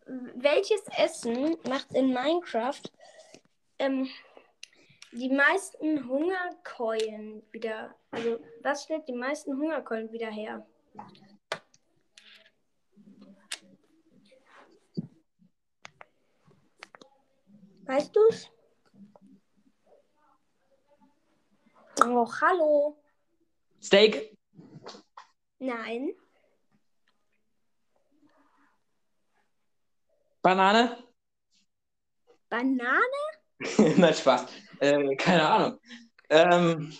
welches 0.05 0.81
Essen 0.97 1.57
macht 1.67 1.91
in 1.93 2.13
Minecraft 2.13 2.83
ähm, 3.79 4.09
die 5.11 5.29
meisten 5.29 6.07
Hungerkeulen 6.07 7.43
wieder? 7.51 7.95
Also, 8.11 8.39
was 8.61 8.83
stellt 8.83 9.07
die 9.07 9.13
meisten 9.13 9.57
Hungerkeulen 9.57 10.11
wieder 10.11 10.29
her? 10.29 10.65
Weißt 17.85 18.15
du's? 18.15 18.49
Oh, 22.05 22.25
hallo. 22.41 22.97
Steak. 23.81 24.37
Nein. 25.59 26.15
Banane. 30.41 30.97
Banane? 32.49 33.40
Nein, 33.97 34.13
Spaß. 34.13 34.45
Äh, 34.79 35.15
keine 35.15 35.47
Ahnung. 35.47 35.79
Ähm, 36.29 36.93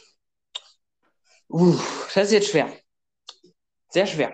uh, 1.50 1.78
das 2.14 2.26
ist 2.26 2.32
jetzt 2.32 2.50
schwer. 2.52 2.72
Sehr 3.90 4.06
schwer. 4.06 4.34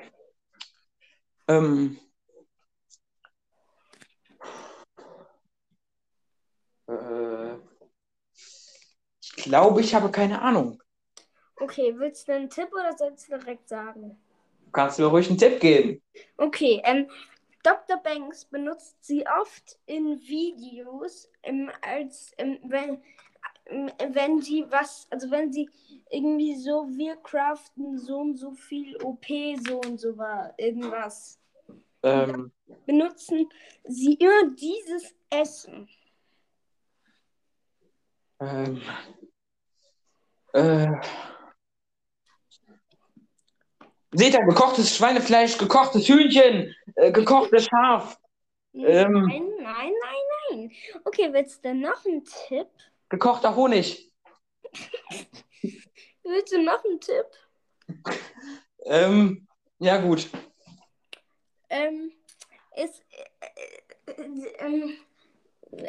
Ähm, 1.47 1.97
äh, 6.87 7.55
ich 9.21 9.43
glaube, 9.43 9.81
ich 9.81 9.95
habe 9.95 10.11
keine 10.11 10.41
Ahnung. 10.41 10.81
Okay, 11.59 11.93
willst 11.97 12.27
du 12.27 12.33
einen 12.33 12.49
Tipp 12.49 12.69
oder 12.71 12.95
sollst 12.97 13.29
du 13.31 13.37
direkt 13.37 13.67
sagen? 13.69 14.17
Du 14.65 14.71
kannst 14.71 14.99
mir 14.99 15.05
ruhig 15.05 15.29
einen 15.29 15.37
Tipp 15.39 15.59
geben. 15.59 16.03
Okay, 16.37 16.81
ähm, 16.83 17.09
Dr. 17.67 17.97
Banks 17.97 18.45
benutzt 18.45 19.03
sie 19.03 19.25
oft 19.27 19.77
in 19.87 20.17
Videos, 20.21 21.29
ähm, 21.43 21.69
als 21.81 22.31
ähm, 22.37 22.59
wenn, 22.63 23.01
wenn 24.13 24.41
sie 24.41 24.65
was, 24.69 25.05
also 25.09 25.29
wenn 25.29 25.51
sie 25.51 25.69
irgendwie 26.09 26.55
so, 26.55 26.87
wir 26.87 27.17
craften 27.17 27.97
so 27.97 28.19
und 28.19 28.37
so 28.37 28.51
viel 28.51 28.95
OP, 29.03 29.25
so 29.67 29.81
und 29.81 29.99
so 29.99 30.17
war, 30.17 30.53
irgendwas. 30.57 31.41
Ähm, 32.03 32.53
Benutzen 32.85 33.49
sie 33.83 34.13
immer 34.13 34.49
dieses 34.51 35.13
Essen. 35.29 35.89
ähm, 38.39 38.81
äh, 40.53 40.87
seht 44.11 44.33
ihr, 44.33 44.45
gekochtes 44.45 44.95
Schweinefleisch, 44.95 45.57
gekochtes 45.57 46.07
Hühnchen, 46.07 46.75
äh, 46.95 47.11
gekochtes 47.11 47.65
Schaf, 47.65 48.17
Ähm. 48.73 49.13
Nein, 49.13 49.43
nein, 49.59 49.91
nein, 50.01 50.21
nein. 50.51 50.71
Okay, 51.03 51.29
willst 51.31 51.65
du 51.65 51.73
noch 51.73 52.05
einen 52.05 52.23
Tipp? 52.23 52.67
gekochter 53.09 53.55
Honig. 53.55 54.11
Willst 56.23 56.53
du 56.53 56.61
noch 56.61 56.83
einen 56.83 56.99
Tipp? 56.99 57.25
Ähm, 58.85 59.47
ja, 59.79 59.97
gut. 59.97 60.29
Ähm, 61.69 62.11
es, 62.71 62.99
äh, 63.39 64.11
äh, 64.11 64.47
ähm, 64.59 64.97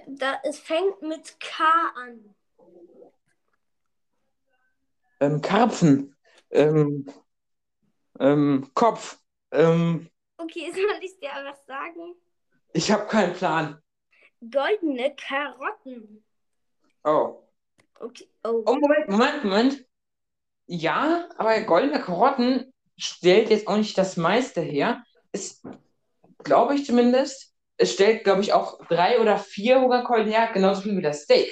da, 0.06 0.40
es 0.44 0.58
fängt 0.58 1.02
mit 1.02 1.38
K 1.40 1.64
an. 1.96 2.34
Ähm, 5.20 5.40
Karpfen. 5.40 6.16
Ähm, 6.50 7.06
ähm, 8.18 8.70
Kopf. 8.74 9.18
Ähm, 9.52 10.08
Okay, 10.40 10.70
soll 10.74 11.00
ich 11.02 11.18
dir 11.18 11.30
was 11.44 11.64
sagen? 11.66 12.14
ich 12.72 12.90
habe 12.92 13.06
keinen 13.06 13.34
Plan. 13.34 13.82
Goldene 14.40 15.14
Karotten. 15.16 16.24
Oh. 17.04 17.42
Okay, 17.98 18.28
oh. 18.44 18.62
Oh, 18.66 18.76
Moment, 18.76 19.08
Moment, 19.08 19.44
Moment. 19.44 19.86
Ja, 20.66 21.28
aber 21.36 21.60
goldene 21.62 22.00
Karotten 22.00 22.72
stellt 22.96 23.50
jetzt 23.50 23.66
auch 23.66 23.76
nicht 23.76 23.96
das 23.98 24.16
meiste 24.16 24.60
her. 24.60 25.02
Es, 25.32 25.62
glaube 26.44 26.74
ich 26.74 26.84
zumindest, 26.84 27.54
es 27.78 27.94
stellt, 27.94 28.24
glaube 28.24 28.42
ich, 28.42 28.52
auch 28.52 28.78
drei 28.86 29.20
oder 29.20 29.38
vier 29.38 29.80
Hungerkeulen 29.80 30.28
her, 30.28 30.50
genauso 30.52 30.82
viel 30.82 30.96
wie 30.96 31.02
das 31.02 31.22
Steak. 31.22 31.50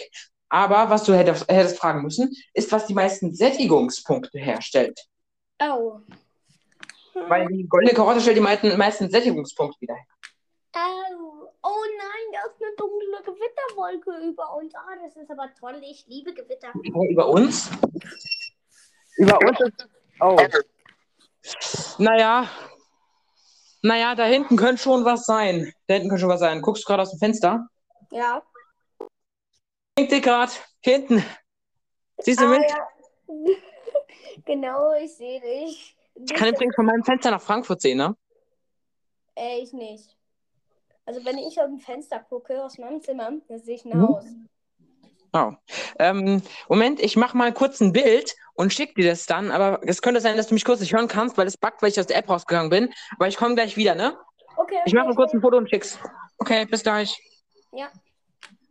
Aber 0.48 0.90
was 0.90 1.04
du 1.04 1.14
hättest, 1.14 1.50
hättest 1.50 1.78
fragen 1.78 2.02
müssen, 2.02 2.30
ist, 2.52 2.70
was 2.70 2.86
die 2.86 2.94
meisten 2.94 3.34
Sättigungspunkte 3.34 4.38
herstellt. 4.38 5.00
Oh. 5.60 6.00
Weil 7.28 7.46
die 7.48 7.66
goldene 7.66 7.94
Karotte 7.94 8.20
stellt 8.20 8.36
die 8.36 8.40
meisten, 8.42 8.76
meisten 8.76 9.10
Sättigungspunkte 9.10 9.80
wieder 9.80 9.94
her. 9.94 10.04
Oh. 10.74 11.48
Oh 11.62 11.84
nein, 11.98 12.32
da 12.32 12.48
ist 12.48 12.62
eine 12.62 12.76
dunkle 12.76 13.22
Gewitterwolke 13.24 14.28
über 14.28 14.54
uns. 14.54 14.74
Ah, 14.74 14.94
das 15.02 15.16
ist 15.16 15.30
aber 15.30 15.48
toll. 15.58 15.80
Ich 15.82 16.06
liebe 16.06 16.32
Gewitter. 16.32 16.72
Über 17.10 17.28
uns? 17.28 17.70
Über 19.16 19.38
uns 19.38 19.60
ist. 19.60 19.88
Oh. 20.20 20.36
Naja. 21.98 22.48
Naja, 23.82 24.14
da 24.14 24.24
hinten 24.24 24.56
könnte 24.56 24.82
schon 24.82 25.04
was 25.04 25.24
sein. 25.26 25.72
Da 25.86 25.94
hinten 25.94 26.08
könnte 26.08 26.20
schon 26.20 26.28
was 26.30 26.40
sein. 26.40 26.60
Guckst 26.62 26.84
du 26.84 26.86
gerade 26.86 27.02
aus 27.02 27.10
dem 27.10 27.18
Fenster? 27.18 27.66
Ja. 28.10 28.42
Winkt 29.96 30.12
dir 30.12 30.20
gerade. 30.20 30.52
Hinten. 30.80 31.24
Siehst 32.18 32.40
du 32.40 32.44
Ah, 32.44 32.48
mich? 32.48 32.62
ja. 32.68 32.88
genau, 34.44 34.92
ich 34.94 35.14
sehe 35.16 35.40
dich. 35.40 35.95
Ich 36.24 36.34
kann 36.34 36.48
übrigens 36.48 36.74
von 36.74 36.86
meinem 36.86 37.04
Fenster 37.04 37.30
nach 37.30 37.42
Frankfurt 37.42 37.80
sehen, 37.80 37.98
ne? 37.98 38.16
Äh, 39.36 39.58
ich 39.60 39.72
nicht. 39.72 40.16
Also 41.04 41.24
wenn 41.24 41.38
ich 41.38 41.60
aus 41.60 41.66
dem 41.68 41.78
Fenster 41.78 42.18
gucke, 42.20 42.64
aus 42.64 42.78
meinem 42.78 43.00
Zimmer, 43.00 43.30
dann 43.48 43.60
sehe 43.60 43.76
ich 43.76 43.84
ein 43.84 43.96
Mhm. 43.98 44.08
Haus. 44.08 44.24
Oh. 45.32 45.52
Ähm, 45.98 46.42
Moment, 46.68 47.00
ich 47.00 47.16
mache 47.16 47.36
mal 47.36 47.52
kurz 47.52 47.80
ein 47.80 47.92
Bild 47.92 48.34
und 48.54 48.72
schick 48.72 48.94
dir 48.94 49.10
das 49.10 49.26
dann. 49.26 49.50
Aber 49.50 49.80
es 49.86 50.00
könnte 50.00 50.20
sein, 50.20 50.36
dass 50.36 50.46
du 50.48 50.54
mich 50.54 50.64
kurz 50.64 50.80
nicht 50.80 50.94
hören 50.94 51.08
kannst, 51.08 51.36
weil 51.36 51.46
es 51.46 51.58
backt, 51.58 51.82
weil 51.82 51.90
ich 51.90 52.00
aus 52.00 52.06
der 52.06 52.16
App 52.16 52.28
rausgegangen 52.28 52.70
bin. 52.70 52.92
Aber 53.16 53.28
ich 53.28 53.36
komme 53.36 53.54
gleich 53.54 53.76
wieder, 53.76 53.94
ne? 53.94 54.18
Okay, 54.56 54.80
Ich 54.86 54.94
mache 54.94 55.04
okay, 55.04 55.10
mal 55.10 55.16
kurz 55.16 55.30
okay. 55.30 55.36
ein 55.36 55.40
Foto 55.42 55.56
und 55.58 55.68
schick's. 55.68 55.98
Okay, 56.38 56.64
bis 56.64 56.82
gleich. 56.82 57.20
Ja. 57.72 57.90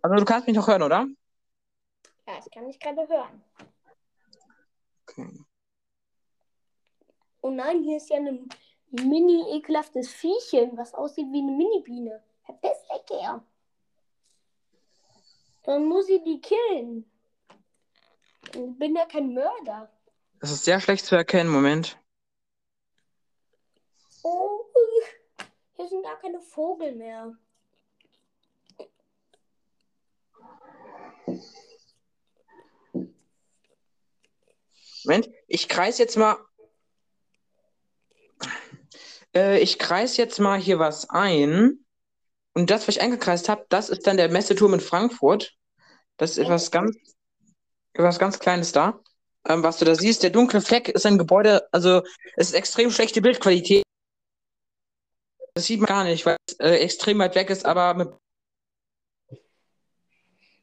Also 0.01 0.15
du 0.15 0.25
kannst 0.25 0.47
mich 0.47 0.55
noch 0.55 0.67
hören, 0.67 0.81
oder? 0.81 1.05
Ja, 2.27 2.34
ich 2.43 2.51
kann 2.51 2.65
dich 2.65 2.79
gerade 2.79 3.08
hören. 3.08 3.43
Okay. 5.08 5.29
Oh 7.45 7.51
nein, 7.51 7.84
hier 7.84 7.97
ist 7.97 8.10
ja 8.10 8.17
ein 8.17 8.49
mini 8.89 9.55
ekelhaftes 9.55 10.12
Viechchen, 10.12 10.75
was 10.79 10.95
aussieht 10.95 11.27
wie 11.31 11.43
eine 11.43 11.51
Mini-Biene. 11.51 12.23
Verpiss 12.43 12.71
dich 12.81 13.19
her. 13.19 13.45
Dann 15.62 15.86
muss 15.86 16.10
ich 16.10 16.23
die 16.23 16.41
killen. 16.41 17.08
Ich 18.47 18.79
bin 18.79 18.95
ja 18.95 19.05
kein 19.05 19.31
Mörder. 19.36 19.91
Das 20.39 20.49
ist 20.49 20.65
sehr 20.65 20.79
schlecht 20.79 21.05
zu 21.05 21.15
erkennen, 21.15 21.51
Moment. 21.51 21.99
Oh, 24.23 24.62
hier 25.75 25.88
sind 25.88 26.01
gar 26.01 26.17
keine 26.17 26.41
Vogel 26.41 26.95
mehr. 26.95 27.38
Moment, 35.03 35.29
ich 35.47 35.69
kreis 35.69 35.99
jetzt 35.99 36.17
mal. 36.17 36.38
Äh, 39.35 39.59
ich 39.59 39.77
kreis 39.77 40.17
jetzt 40.17 40.39
mal 40.39 40.59
hier 40.59 40.79
was 40.79 41.09
ein. 41.09 41.85
Und 42.53 42.69
das, 42.69 42.87
was 42.87 42.95
ich 42.95 43.01
eingekreist 43.01 43.49
habe, 43.49 43.65
das 43.69 43.89
ist 43.89 44.07
dann 44.07 44.17
der 44.17 44.29
Messeturm 44.29 44.73
in 44.73 44.79
Frankfurt. 44.79 45.53
Das 46.17 46.31
ist 46.31 46.37
etwas 46.37 46.71
ganz, 46.71 46.95
etwas 47.93 48.17
ganz 48.17 48.39
Kleines 48.39 48.71
da. 48.71 49.01
Ähm, 49.47 49.61
was 49.61 49.77
du 49.77 49.85
da 49.85 49.93
siehst, 49.93 50.23
der 50.23 50.29
dunkle 50.29 50.61
Fleck 50.61 50.89
ist 50.89 51.05
ein 51.05 51.17
Gebäude, 51.17 51.67
also 51.71 52.01
es 52.35 52.49
ist 52.49 52.53
extrem 52.53 52.89
schlechte 52.89 53.21
Bildqualität. 53.21 53.83
Das 55.53 55.65
sieht 55.65 55.79
man 55.79 55.87
gar 55.87 56.03
nicht, 56.03 56.25
weil 56.25 56.37
es 56.47 56.59
äh, 56.59 56.77
extrem 56.77 57.19
weit 57.19 57.35
weg 57.35 57.49
ist, 57.49 57.65
aber 57.65 57.93
mit 57.93 58.09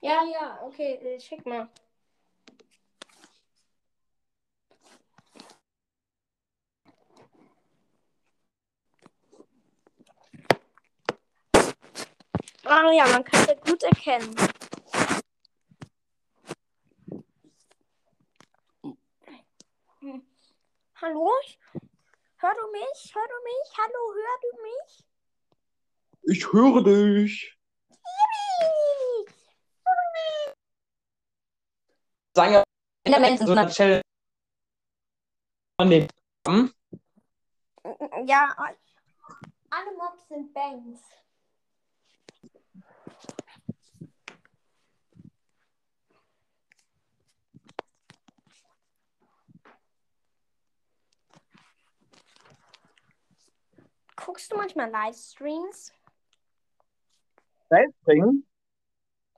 Ja, 0.01 0.25
ja, 0.33 0.61
okay, 0.67 0.95
äh, 0.95 1.21
schick 1.21 1.47
mal. 1.47 1.69
Ah 12.75 12.91
ja, 12.91 13.07
man 13.07 13.23
kann 13.23 13.47
das 13.47 13.61
gut 13.61 13.83
erkennen. 13.83 14.35
Hm. 20.01 20.27
Hallo? 20.95 21.31
Hör 22.39 22.55
du 22.55 22.73
mich? 22.73 23.15
Hör 23.15 23.29
du 23.29 23.39
mich? 23.45 23.69
Hallo, 23.77 24.15
hör 24.15 24.37
du 24.41 24.63
mich? 24.63 25.05
Ich 26.23 26.51
höre 26.51 26.83
dich. 26.83 27.59
Sagen 32.35 32.53
ja 32.55 32.65
In 33.05 33.47
so 33.47 33.53
eine 33.53 33.71
Stelle 33.71 34.01
von 35.79 35.91
dem? 35.91 36.09
Ja, 38.27 38.57
alle 39.69 39.93
Mobs 39.99 40.27
sind 40.29 40.55
Banks. 40.55 41.22
Guckst 54.25 54.53
du 54.53 54.57
manchmal 54.57 54.91
Livestreams? 54.91 55.93
Seilspringen? 57.69 58.47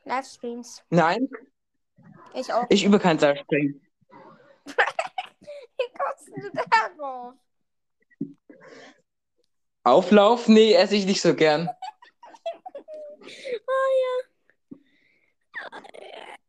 Livestreams. 0.04 0.84
Nein, 0.90 1.28
Ich 2.34 2.52
auch. 2.52 2.66
ich 2.68 2.84
übe 2.84 2.98
kein 2.98 3.18
Seilspringen. 3.18 3.80
Wie 4.66 5.92
kommst 5.98 6.28
du 6.28 6.50
darauf? 6.98 7.34
Auflauf? 9.84 10.48
Nee, 10.48 10.74
esse 10.74 10.96
ich 10.96 11.06
nicht 11.06 11.20
so 11.22 11.34
gern. 11.34 11.70
Oh 13.66 13.90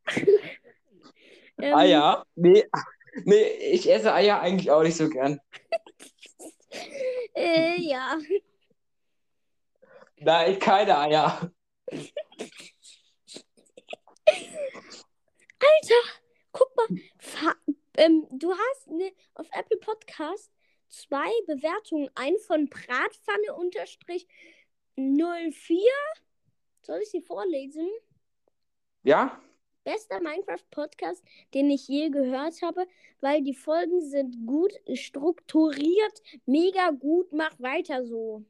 ja. 0.11 0.21
ähm, 1.61 1.75
Eier? 1.75 2.25
Nee. 2.35 2.65
Nee, 3.23 3.43
ich 3.71 3.89
esse 3.89 4.13
Eier 4.13 4.41
eigentlich 4.41 4.71
auch 4.71 4.83
nicht 4.83 4.97
so 4.97 5.09
gern. 5.09 5.39
Äh, 7.37 7.81
ja. 7.81 8.17
Nein, 10.17 10.57
keine 10.57 10.97
Eier. 10.97 11.51
Alter, 15.59 16.01
guck 16.53 16.73
mal. 16.77 16.87
Fa 17.19 17.55
ähm, 17.97 18.25
du 18.31 18.53
hast 18.53 18.87
ne, 18.87 19.13
auf 19.33 19.47
Apple 19.51 19.77
Podcast 19.77 20.51
zwei 20.87 21.29
Bewertungen. 21.47 22.09
Eine 22.15 22.39
von 22.39 22.69
Bratpfanne 22.69 23.53
unterstrich 23.55 24.27
04. 24.95 25.51
Soll 26.81 27.01
ich 27.01 27.09
sie 27.09 27.21
vorlesen? 27.21 27.89
Ja? 29.03 29.41
Bester 29.85 30.19
Minecraft-Podcast, 30.19 31.23
den 31.53 31.69
ich 31.69 31.87
je 31.87 32.09
gehört 32.09 32.61
habe, 32.63 32.85
weil 33.21 33.41
die 33.43 33.53
Folgen 33.53 34.01
sind 34.01 34.45
gut 34.45 34.73
strukturiert, 34.95 36.21
mega 36.45 36.89
gut, 36.91 37.31
mach 37.31 37.57
weiter 37.59 38.03
so. 38.03 38.43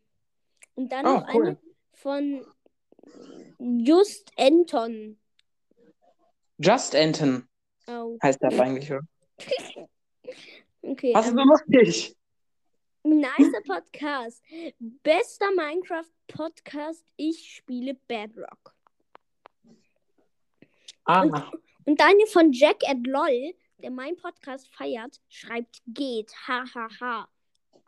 Und 0.75 0.91
dann 0.91 1.05
Oh, 1.05 1.19
noch 1.19 1.33
cool. 1.33 1.47
eine 1.47 1.57
von 1.93 2.45
Just 3.59 4.31
Anton. 4.37 5.19
Just 6.57 6.95
Anton 6.95 7.47
Oh, 7.87 8.17
heißt 8.23 8.41
das 8.41 8.57
eigentlich, 8.59 8.91
oder? 8.91 9.01
okay. 10.81 11.13
Was 11.13 11.29
ähm, 11.29 11.37
lustig? 11.37 12.15
Nicer 13.03 13.61
Podcast. 13.67 14.41
Bester 14.79 15.51
Minecraft-Podcast. 15.55 17.05
Ich 17.17 17.55
spiele 17.55 17.93
Bedrock. 18.07 18.74
Ah, 21.05 21.23
Und 21.85 21.99
Daniel 21.99 22.27
von 22.27 22.51
Jack 22.51 22.77
at 22.87 22.97
LOL, 23.05 23.53
der 23.79 23.91
meinen 23.91 24.17
Podcast 24.17 24.67
feiert, 24.73 25.21
schreibt 25.29 25.81
geht. 25.87 26.33
Ha, 26.47 26.63
ha, 26.73 26.87
ha. 26.99 27.27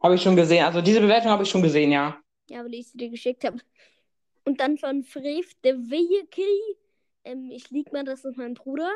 habe 0.01 0.15
ich 0.15 0.21
schon 0.21 0.36
gesehen. 0.36 0.63
Also 0.65 0.82
diese 0.82 1.01
Bewertung 1.01 1.32
habe 1.32 1.43
ich 1.43 1.49
schon 1.49 1.63
gesehen, 1.63 1.91
ja. 1.91 2.17
Ja, 2.49 2.63
weil 2.63 2.73
ich 2.75 2.88
sie 2.89 2.97
dir 2.97 3.10
geschickt 3.10 3.43
habe. 3.43 3.58
Und 4.45 4.62
dann 4.62 4.77
von 4.77 5.03
Frev 5.03 5.49
the 5.63 5.73
Vehicle. 5.73 6.77
Ähm, 7.25 7.49
ich 7.51 7.69
lieg 7.71 7.91
mal, 7.91 8.03
das 8.06 8.23
ist 8.23 8.38
mein 8.38 8.53
Bruder. 8.53 8.89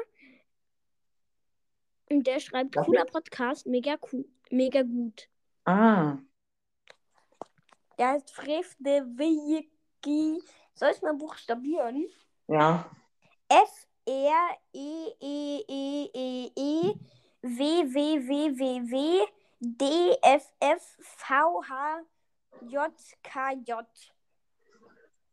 Und 2.09 2.27
der 2.27 2.39
schreibt, 2.39 2.75
Was? 2.75 2.85
cooler 2.85 3.05
Podcast, 3.05 3.65
mega 3.65 3.95
cool, 4.11 4.25
mega 4.49 4.83
gut. 4.83 5.27
Ah. 5.65 6.17
Der 7.97 8.09
heißt 8.09 8.31
Frev 8.31 8.75
the 8.79 9.01
Vehicle. 9.17 10.41
Soll 10.75 10.91
ich 10.95 11.01
mal 11.01 11.13
buchstabieren? 11.13 12.07
Ja. 12.47 12.89
F 13.49 13.87
R 14.05 14.57
E 14.73 15.07
E 15.19 15.63
E 15.67 16.09
E 16.13 16.51
E 16.55 16.93
W 17.43 17.83
W 17.83 18.19
W 18.19 18.49
W 18.55 18.79
W 18.89 19.25
D 19.59 20.17
F 20.23 20.51
F 20.59 20.81
V 20.99 21.61
H 21.61 22.01
J 22.69 22.91
K 23.23 23.53
J. 23.65 23.85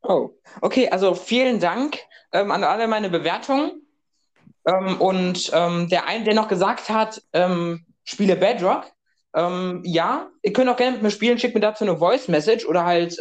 Oh, 0.02 0.30
okay, 0.60 0.88
also 0.88 1.14
vielen 1.14 1.60
Dank 1.60 1.98
ähm, 2.32 2.50
an 2.50 2.64
alle 2.64 2.86
meine 2.88 3.10
Bewertungen. 3.10 3.82
Ähm, 4.66 5.00
und 5.00 5.50
ähm, 5.52 5.88
der 5.88 6.06
eine, 6.06 6.24
der 6.24 6.34
noch 6.34 6.48
gesagt 6.48 6.88
hat, 6.88 7.22
ähm, 7.32 7.86
spiele 8.04 8.36
Bedrock. 8.36 8.84
Ähm, 9.34 9.82
ja, 9.84 10.30
ihr 10.42 10.52
könnt 10.52 10.70
auch 10.70 10.76
gerne 10.76 10.92
mit 10.92 11.02
mir 11.02 11.10
spielen, 11.10 11.38
schickt 11.38 11.54
mir 11.54 11.60
dazu 11.60 11.84
eine 11.84 11.98
Voice 11.98 12.28
Message 12.28 12.66
oder 12.66 12.84
halt 12.84 13.18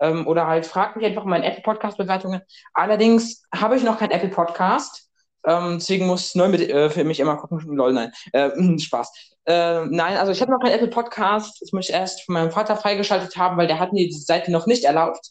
ähm, 0.00 0.26
oder 0.26 0.46
halt 0.46 0.66
fragt 0.66 0.96
mich 0.96 1.04
einfach 1.06 1.24
in 1.24 1.30
meinen 1.30 1.44
Apple 1.44 1.62
Podcast 1.62 1.98
Bewertungen. 1.98 2.40
Allerdings 2.74 3.42
habe 3.54 3.76
ich 3.76 3.82
noch 3.82 3.98
keinen 3.98 4.10
Apple 4.12 4.28
Podcast, 4.30 5.08
ähm, 5.44 5.78
deswegen 5.78 6.06
muss 6.06 6.34
neu 6.34 6.48
mit 6.48 6.60
äh, 6.68 6.90
für 6.90 7.04
mich 7.04 7.20
immer 7.20 7.36
gucken. 7.36 7.60
Lol, 7.76 7.92
nein, 7.92 8.12
äh, 8.32 8.78
Spaß. 8.78 9.36
Äh, 9.46 9.86
nein, 9.86 10.16
also 10.16 10.32
ich 10.32 10.40
habe 10.42 10.50
noch 10.52 10.60
keinen 10.60 10.74
Apple 10.74 10.88
Podcast. 10.88 11.62
Das 11.62 11.72
muss 11.72 11.88
ich 11.88 11.94
erst 11.94 12.22
von 12.24 12.34
meinem 12.34 12.50
Vater 12.50 12.76
freigeschaltet 12.76 13.36
haben, 13.36 13.56
weil 13.56 13.66
der 13.66 13.78
hat 13.78 13.92
mir 13.92 14.06
die 14.06 14.12
Seite 14.12 14.52
noch 14.52 14.66
nicht 14.66 14.84
erlaubt. 14.84 15.30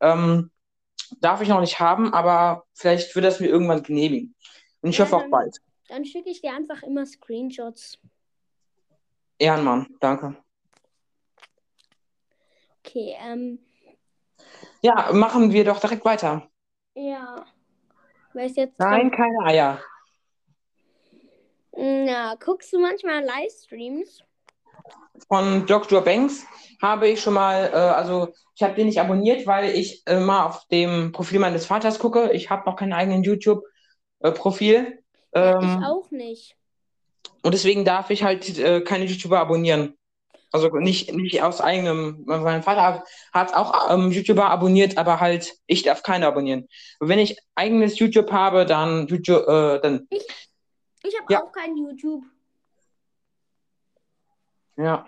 Ähm, 0.00 0.50
darf 1.20 1.40
ich 1.40 1.48
noch 1.48 1.60
nicht 1.60 1.78
haben, 1.78 2.12
aber 2.12 2.64
vielleicht 2.74 3.14
wird 3.14 3.24
es 3.26 3.38
mir 3.40 3.46
irgendwann 3.46 3.82
genehmigen. 3.82 4.34
Und 4.80 4.90
ich 4.90 4.98
Ja, 4.98 5.04
hoffe 5.04 5.16
auch 5.16 5.20
dann- 5.20 5.30
bald. 5.30 5.56
Dann 5.88 6.04
schicke 6.04 6.30
ich 6.30 6.40
dir 6.40 6.52
einfach 6.52 6.82
immer 6.82 7.06
Screenshots. 7.06 7.98
Ehrenmann, 9.38 9.86
danke. 10.00 10.36
Okay, 12.84 13.14
ähm, 13.20 13.58
Ja, 14.84 15.10
machen 15.12 15.50
wir 15.50 15.64
doch 15.64 15.80
direkt 15.80 16.04
weiter. 16.04 16.48
ja. 16.94 17.46
Wer 18.36 18.46
ist 18.46 18.56
jetzt 18.56 18.78
Nein, 18.80 19.10
dran? 19.10 19.10
keine 19.12 19.38
Eier. 19.46 19.80
Na, 21.76 22.34
guckst 22.34 22.72
du 22.72 22.80
manchmal 22.80 23.24
Livestreams? 23.24 24.22
Von 25.28 25.66
Dr. 25.66 26.00
Banks 26.02 26.44
habe 26.82 27.08
ich 27.08 27.20
schon 27.20 27.34
mal, 27.34 27.70
äh, 27.72 27.76
also 27.76 28.34
ich 28.56 28.62
habe 28.64 28.74
den 28.74 28.86
nicht 28.86 29.00
abonniert, 29.00 29.46
weil 29.46 29.70
ich 29.70 30.04
immer 30.06 30.46
auf 30.46 30.66
dem 30.66 31.12
Profil 31.12 31.38
meines 31.38 31.64
Vaters 31.64 32.00
gucke. 32.00 32.32
Ich 32.32 32.50
habe 32.50 32.68
noch 32.68 32.74
keinen 32.76 32.92
eigenen 32.92 33.22
YouTube-Profil. 33.22 34.98
Ja, 35.32 35.60
Ähm, 35.60 35.78
ich 35.80 35.86
auch 35.86 36.10
nicht. 36.10 36.56
Und 37.42 37.54
deswegen 37.54 37.84
darf 37.84 38.10
ich 38.10 38.24
halt 38.24 38.58
äh, 38.58 38.80
keine 38.80 39.04
YouTuber 39.04 39.38
abonnieren. 39.38 39.96
Also 40.54 40.68
nicht, 40.68 41.12
nicht 41.12 41.42
aus 41.42 41.60
eigenem. 41.60 42.22
Mein 42.26 42.62
Vater 42.62 43.04
hat 43.32 43.54
auch 43.56 43.90
ähm, 43.90 44.12
YouTuber 44.12 44.48
abonniert, 44.48 44.96
aber 44.96 45.18
halt, 45.18 45.52
ich 45.66 45.82
darf 45.82 46.04
keine 46.04 46.28
abonnieren. 46.28 46.68
Wenn 47.00 47.18
ich 47.18 47.36
eigenes 47.56 47.98
YouTube 47.98 48.30
habe, 48.30 48.64
dann 48.64 49.08
YouTube, 49.08 49.48
äh, 49.48 49.80
dann, 49.80 50.06
Ich 50.12 51.20
habe 51.20 51.32
ja. 51.32 51.42
auch 51.42 51.50
kein 51.50 51.76
YouTube. 51.76 52.22
ja. 54.76 55.06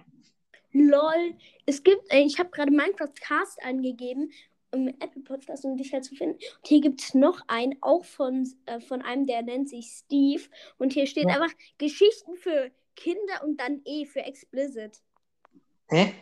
Lol. 0.73 1.35
Es 1.65 1.85
gibt, 1.85 2.13
äh, 2.13 2.23
ich 2.23 2.41
habe 2.41 2.51
gerade 2.51 2.73
Minecraft 2.73 3.15
Cast 3.21 3.63
angegeben, 3.65 4.33
um 4.73 4.89
Apple 4.89 5.23
Podcast, 5.23 5.65
um 5.65 5.77
dich 5.77 5.93
halt 5.93 6.05
zu 6.05 6.17
finden. 6.17 6.35
Und 6.35 6.67
hier 6.67 6.81
gibt 6.81 7.01
es 7.01 7.15
noch 7.15 7.41
einen, 7.47 7.77
auch 7.83 8.05
von, 8.05 8.53
äh, 8.67 8.81
von 8.81 9.01
einem, 9.01 9.27
der 9.27 9.43
nennt 9.43 9.69
sich 9.69 9.87
Steve. 9.87 10.43
Und 10.77 10.93
hier 10.93 11.07
steht 11.07 11.29
Ja. 11.29 11.37
einfach 11.41 11.57
Geschichten 11.79 12.35
für 12.37 12.73
Kinder 12.97 13.45
und 13.45 13.61
dann 13.61 13.81
E 13.85 14.07
für 14.07 14.21
explicit. 14.25 15.01
Hä? 15.89 16.15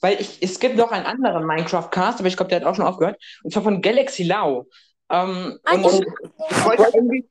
Weil 0.00 0.20
ich, 0.20 0.38
es 0.42 0.58
gibt 0.60 0.76
noch 0.76 0.92
einen 0.92 1.06
anderen 1.06 1.46
Minecraft-Cast, 1.46 2.20
aber 2.20 2.28
ich 2.28 2.36
glaube, 2.36 2.48
der 2.48 2.60
hat 2.60 2.66
auch 2.66 2.74
schon 2.74 2.86
aufgehört. 2.86 3.20
Und 3.42 3.52
zwar 3.52 3.62
von 3.62 3.82
Galaxy 3.82 4.22
Lau. 4.22 4.66
Ähm, 5.10 5.58
Ah, 5.64 5.74
und 5.74 5.84
ich, 5.84 6.64
wollte 6.64 6.94
eigentlich, 6.94 7.24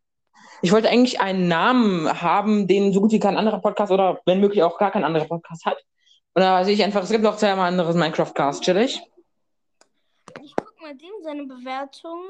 ich 0.61 0.71
wollte 0.71 0.89
eigentlich 0.89 1.19
einen 1.19 1.47
Namen 1.47 2.21
haben, 2.21 2.67
den 2.67 2.93
so 2.93 3.01
gut 3.01 3.11
wie 3.11 3.19
kein 3.19 3.37
anderer 3.37 3.59
Podcast 3.59 3.91
oder 3.91 4.21
wenn 4.25 4.39
möglich 4.39 4.61
auch 4.61 4.77
gar 4.77 4.91
kein 4.91 5.03
anderer 5.03 5.25
Podcast 5.25 5.65
hat. 5.65 5.83
Und 6.33 6.43
da 6.43 6.63
sehe 6.63 6.75
ich 6.75 6.83
einfach, 6.83 7.01
es 7.01 7.09
gibt 7.09 7.23
noch 7.23 7.37
zwei 7.37 7.53
anderes 7.53 7.95
Minecraft-Cast, 7.95 8.63
chillig. 8.63 9.01
Ich 10.41 10.53
guck 10.55 10.81
mal 10.81 10.95
dem 10.95 11.09
seine 11.23 11.45
Bewertung. 11.45 12.21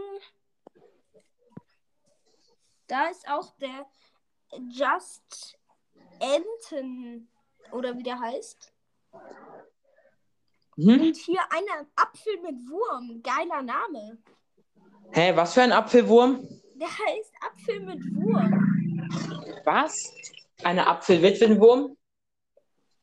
Da 2.87 3.07
ist 3.07 3.27
auch 3.29 3.53
der 3.57 3.85
Just 4.71 5.57
Anton 6.19 7.27
oder 7.71 7.97
wie 7.97 8.03
der 8.03 8.19
heißt. 8.19 8.73
Mhm. 10.75 11.01
Und 11.01 11.17
hier 11.17 11.41
einer 11.49 11.87
Apfel 11.95 12.39
mit 12.41 12.55
Wurm. 12.69 13.21
Geiler 13.21 13.61
Name. 13.61 14.17
Hä, 15.11 15.35
was 15.35 15.53
für 15.53 15.61
ein 15.61 15.73
Apfelwurm? 15.73 16.47
Der 16.75 16.87
heißt 16.87 17.33
Apfel 17.41 17.81
mit 17.81 17.99
Wurm. 18.15 19.61
Was? 19.65 20.13
Eine 20.63 20.87
Apfelwitwenwurm? 20.87 21.97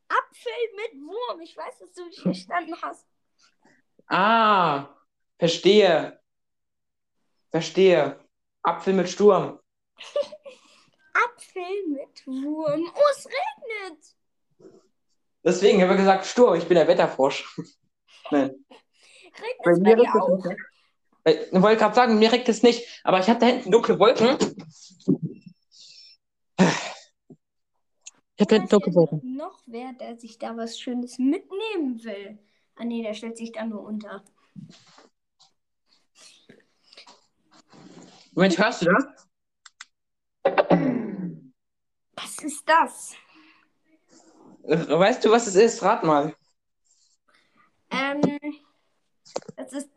Apfel 0.08 0.52
mit 0.76 1.02
Wurm. 1.02 1.40
Ich 1.40 1.56
weiß, 1.56 1.78
dass 1.78 1.92
du 1.92 2.06
nicht 2.06 2.20
verstanden 2.20 2.74
hast. 2.80 3.06
Ah, 4.06 4.88
verstehe. 5.38 6.18
Verstehe. 7.50 8.18
Apfel 8.62 8.94
mit 8.94 9.08
Sturm. 9.10 9.60
Apfel 11.12 11.86
mit 11.88 12.26
Wurm. 12.26 12.90
Oh, 12.94 13.02
es 13.12 13.26
regnet. 13.26 14.15
Deswegen 15.46 15.80
habe 15.80 15.92
ich 15.92 15.98
gesagt, 16.00 16.26
Sturm, 16.26 16.56
ich 16.56 16.66
bin 16.66 16.74
der 16.74 16.88
Wetterfrosch. 16.88 17.56
Nein. 18.32 18.50
Regnet 19.38 19.62
Bei 19.62 19.70
es 19.70 19.78
mir 19.78 19.96
regnet 19.96 20.08
es 20.16 20.44
nicht. 20.44 20.56
Äh, 21.22 21.32
Ich 21.56 21.62
wollte 21.62 21.78
gerade 21.78 21.94
sagen, 21.94 22.18
mir 22.18 22.32
regnet 22.32 22.48
es 22.48 22.64
nicht, 22.64 23.00
aber 23.04 23.20
ich 23.20 23.28
habe 23.28 23.38
da 23.38 23.46
hinten 23.46 23.70
dunkle 23.70 23.96
Wolken. 24.00 24.36
Ich 26.58 28.40
habe 28.40 28.46
da 28.48 28.56
hinten 28.56 28.68
dunkle 28.68 28.94
Wolken. 28.94 29.36
noch 29.36 29.60
wer, 29.66 29.92
der 29.92 30.18
sich 30.18 30.36
da 30.36 30.56
was 30.56 30.80
Schönes 30.80 31.16
mitnehmen 31.18 32.02
will. 32.02 32.40
Ah 32.74 32.84
nee, 32.84 33.04
der 33.04 33.14
stellt 33.14 33.36
sich 33.36 33.52
da 33.52 33.64
nur 33.64 33.84
unter. 33.84 34.24
Moment, 38.32 38.58
hörst 38.58 38.82
du 38.82 38.86
das? 38.86 39.28
Was 42.16 42.38
ist 42.42 42.68
das? 42.68 43.14
Weißt 44.66 45.24
du, 45.24 45.30
was 45.30 45.46
es 45.46 45.54
ist? 45.54 45.82
Rat 45.82 46.02
mal. 46.02 46.34
Ähm, 47.90 48.38
das 49.56 49.72
ist. 49.72 49.90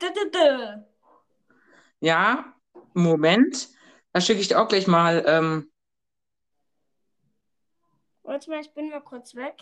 Ja, 2.00 2.54
Moment. 2.94 3.70
Da 4.14 4.22
schicke 4.22 4.42
ich 4.42 4.48
dir 4.48 4.62
auch 4.62 4.68
gleich 4.68 4.88
mal. 4.88 5.24
Ähm, 5.26 5.72
Warte 8.22 8.50
mal, 8.52 8.62
ich 8.62 8.72
bin 8.74 8.90
mal 8.90 9.02
kurz 9.02 9.34
weg. 9.34 9.56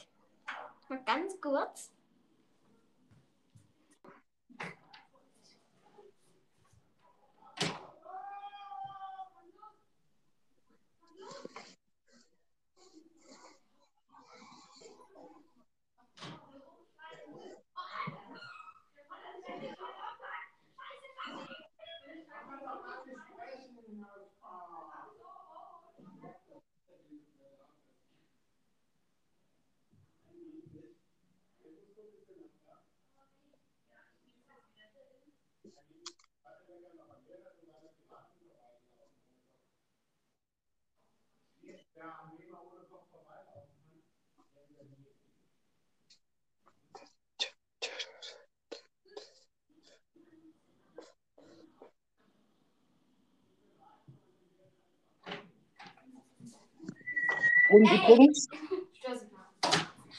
Mal 0.89 1.01
ganz 1.05 1.39
kurz. 1.39 1.91
Und 57.77 57.91
übrigens, 57.91 58.47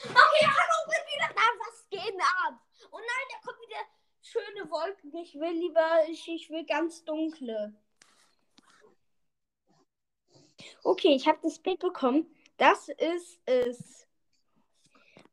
Okay, 0.01 0.45
hallo, 0.45 0.77
bin 0.85 1.03
wieder 1.13 1.29
da. 1.35 1.41
Was 1.59 1.89
geht 1.89 2.15
ab? 2.47 2.57
Oh 2.89 2.97
nein, 2.97 3.27
da 3.31 3.37
kommen 3.45 3.59
wieder 3.67 3.83
schöne 4.21 4.71
Wolken. 4.71 5.13
Ich 5.17 5.35
will 5.35 5.51
lieber, 5.51 6.07
ich, 6.07 6.25
ich 6.29 6.49
will 6.49 6.65
ganz 6.65 7.03
dunkle. 7.03 7.73
Okay, 10.83 11.15
ich 11.15 11.27
habe 11.27 11.39
das 11.43 11.59
Bild 11.59 11.79
bekommen. 11.79 12.33
Das 12.55 12.87
ist 12.87 13.41
es. 13.45 14.07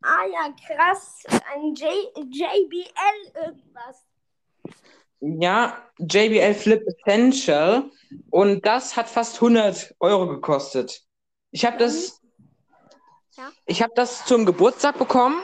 Ah 0.02 0.24
ja, 0.26 0.52
krass. 0.66 1.22
Ein 1.54 1.74
J 1.74 1.88
JBL 2.28 3.46
irgendwas. 3.46 4.04
ja, 5.20 5.90
JBL 5.98 6.54
Flip 6.54 6.82
Essential. 6.88 7.88
Und 8.30 8.66
das 8.66 8.96
hat 8.96 9.08
fast 9.08 9.36
100 9.36 9.94
Euro 10.00 10.26
gekostet. 10.26 11.05
Ich 11.50 11.64
habe 11.64 11.78
das, 11.78 12.20
Ja. 13.36 13.50
ich 13.66 13.82
habe 13.82 13.92
das 13.94 14.24
zum 14.26 14.44
Geburtstag 14.46 14.98
bekommen. 14.98 15.40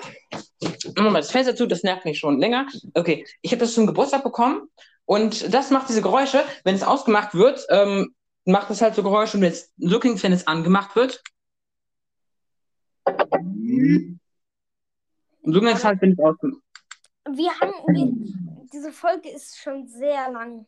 Mal 0.96 1.12
das 1.14 1.30
Fenster 1.30 1.54
zu, 1.56 1.66
das 1.66 1.82
nervt 1.82 2.04
mich 2.04 2.18
schon 2.18 2.38
länger. 2.38 2.66
Okay, 2.94 3.26
ich 3.40 3.52
habe 3.52 3.60
das 3.60 3.74
zum 3.74 3.86
Geburtstag 3.86 4.22
bekommen. 4.22 4.68
Und 5.04 5.52
das 5.52 5.70
macht 5.70 5.88
diese 5.88 6.02
Geräusche. 6.02 6.44
Wenn 6.64 6.74
es 6.74 6.82
ausgemacht 6.82 7.34
wird, 7.34 7.66
ähm, 7.70 8.14
macht 8.44 8.70
es 8.70 8.80
halt 8.80 8.94
so 8.94 9.02
Geräusche. 9.02 9.36
Und 9.36 9.42
jetzt 9.42 9.72
Lookings, 9.76 10.22
wenn 10.22 10.32
es 10.32 10.46
angemacht 10.46 10.94
wird. 10.96 11.22
Und 13.04 14.20
Lookings 15.42 15.84
halt, 15.84 16.00
wenn 16.00 16.12
es 16.12 16.18
ausgemacht 16.18 16.62
Wir 17.30 17.50
haben, 17.60 17.72
wir, 17.94 18.66
diese 18.72 18.92
Folge 18.92 19.28
ist 19.30 19.58
schon 19.58 19.86
sehr 19.86 20.30
lang. 20.30 20.66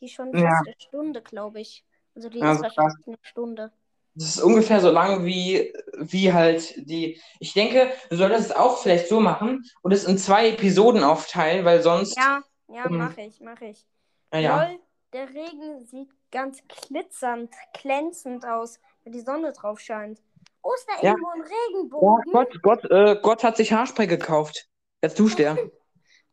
Die 0.00 0.06
ist 0.06 0.12
schon 0.12 0.32
fast 0.32 0.42
Ja. 0.44 0.60
eine 0.64 0.74
Stunde, 0.78 1.22
glaube 1.22 1.60
ich. 1.60 1.84
Also 2.14 2.28
die 2.28 2.38
Ja, 2.40 2.52
ist 2.52 2.58
so 2.58 2.62
wahrscheinlich 2.64 3.06
eine 3.06 3.16
Stunde. 3.22 3.72
Das 4.18 4.28
ist 4.36 4.40
ungefähr 4.40 4.80
so 4.80 4.90
lang 4.90 5.26
wie, 5.26 5.74
wie 5.98 6.32
halt 6.32 6.74
die. 6.88 7.20
Ich 7.38 7.52
denke, 7.52 7.92
du 8.08 8.16
solltest 8.16 8.46
es 8.46 8.56
auch 8.56 8.78
vielleicht 8.78 9.08
so 9.08 9.20
machen 9.20 9.62
und 9.82 9.92
es 9.92 10.04
in 10.04 10.16
zwei 10.16 10.48
Episoden 10.48 11.04
aufteilen, 11.04 11.66
weil 11.66 11.82
sonst. 11.82 12.16
Ja, 12.16 12.42
ja, 12.68 12.88
Mhm. 12.88 12.96
mache 12.96 13.20
ich, 13.20 13.40
mache 13.40 13.66
ich. 13.66 13.86
Ja, 14.32 14.38
ja. 14.40 14.64
Lol, 14.64 14.78
der 15.12 15.28
Regen 15.28 15.84
sieht 15.84 16.08
ganz 16.30 16.62
glitzernd, 16.66 17.52
glänzend 17.82 18.46
aus, 18.46 18.80
wenn 19.04 19.12
die 19.12 19.20
Sonne 19.20 19.52
drauf 19.52 19.80
scheint. 19.80 20.22
Oh, 20.62 20.72
ist 20.74 20.86
da 20.88 21.02
Ja. 21.02 21.10
irgendwo 21.10 21.28
ein 21.28 21.40
Ja, 21.42 21.56
Regenbogen? 21.68 22.32
Gott, 22.32 22.62
Gott, 22.62 22.90
äh, 22.90 23.16
Gott 23.22 23.44
hat 23.44 23.58
sich 23.58 23.72
Haarspray 23.74 24.06
gekauft. 24.06 24.66
Jetzt 25.02 25.18
duscht 25.18 25.38
er. 25.40 25.56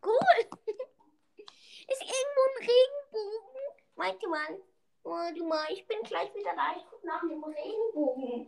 Cool. 0.06 0.16
ist 1.88 2.02
irgendwo 2.02 2.42
ein 2.50 2.58
Regenbogen? 2.60 3.52
Warte 3.96 4.28
mal. 4.30 4.58
Warte 5.04 5.44
mal, 5.44 5.66
ich 5.72 5.86
bin 5.88 5.98
gleich 6.04 6.34
wieder 6.34 6.52
da. 6.56 6.76
Ich 6.78 6.86
gucke 6.90 7.06
nach 7.06 7.22
dem 7.22 7.44
Regenbogen. 7.44 8.48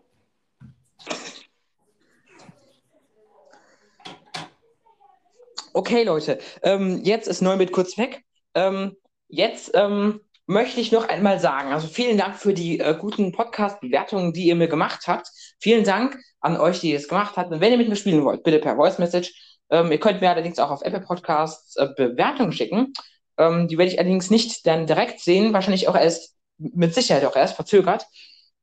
Okay, 5.74 6.04
Leute, 6.04 6.40
ähm, 6.64 7.02
jetzt 7.04 7.28
ist 7.28 7.42
Neubit 7.42 7.74
kurz 7.74 7.98
weg. 7.98 8.24
Ähm, 8.54 8.96
jetzt 9.28 9.72
ähm, 9.74 10.22
möchte 10.46 10.80
ich 10.80 10.94
noch 10.94 11.10
einmal 11.10 11.42
sagen, 11.42 11.74
also 11.74 11.88
vielen 11.88 12.18
Dank 12.18 12.38
für 12.38 12.54
die 12.54 12.80
äh, 12.80 12.96
guten 12.98 13.34
Podcast-Bewertungen, 13.34 14.32
die 14.32 14.48
ihr 14.48 14.56
mir 14.56 14.70
gemacht 14.70 15.08
habt. 15.08 15.28
Vielen 15.60 15.84
Dank 15.84 16.18
an 16.40 16.56
euch, 16.56 16.80
die 16.80 16.94
es 16.94 17.10
gemacht 17.10 17.36
habt. 17.36 17.52
Und 17.52 17.60
wenn 17.60 17.74
ihr 17.74 17.78
mit 17.78 17.90
mir 17.90 17.98
spielen 17.98 18.24
wollt, 18.24 18.44
bitte 18.44 18.60
per 18.60 18.78
Voice 18.78 18.98
Message. 18.98 19.58
Ähm, 19.70 19.92
ihr 19.92 20.00
könnt 20.00 20.22
mir 20.22 20.30
allerdings 20.30 20.60
auch 20.60 20.72
auf 20.72 20.84
Apple 20.84 21.02
Podcasts 21.02 21.76
äh, 21.76 21.90
Bewertungen 21.98 22.54
schicken. 22.54 22.94
Ähm, 23.38 23.68
die 23.68 23.78
werde 23.78 23.92
ich 23.92 24.00
allerdings 24.00 24.30
nicht 24.30 24.66
dann 24.66 24.88
direkt 24.88 25.20
sehen, 25.20 25.52
wahrscheinlich 25.52 25.90
auch 25.90 25.96
erst, 25.96 26.35
mit 26.58 26.94
Sicherheit 26.94 27.26
auch 27.26 27.36
erst 27.36 27.56
verzögert. 27.56 28.08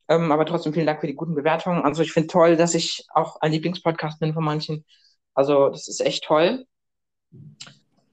Ähm, 0.09 0.33
aber 0.33 0.46
trotzdem 0.46 0.72
vielen 0.72 0.87
Dank 0.87 1.00
für 1.00 1.07
die 1.07 1.14
guten 1.14 1.35
Bewertungen. 1.35 1.83
Also 1.83 2.02
ich 2.02 2.12
finde 2.12 2.28
toll, 2.28 2.57
dass 2.57 2.74
ich 2.74 3.07
auch 3.14 3.40
ein 3.40 3.52
Lieblingspodcast 3.52 4.20
bin 4.20 4.35
von 4.35 4.44
manchen. 4.44 4.85
Also 5.35 5.68
das 5.70 5.88
ist 5.88 6.00
echt 6.00 6.24
toll. 6.24 6.66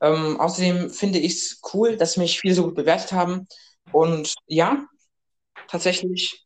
Ähm, 0.01 0.39
außerdem 0.39 0.89
finde 0.89 1.19
ich 1.19 1.33
es 1.33 1.61
cool, 1.73 1.97
dass 1.97 2.17
mich 2.17 2.39
viele 2.39 2.53
so 2.53 2.63
gut 2.63 2.75
bewertet 2.75 3.11
haben. 3.11 3.47
Und 3.91 4.35
ja, 4.47 4.85
tatsächlich. 5.67 6.45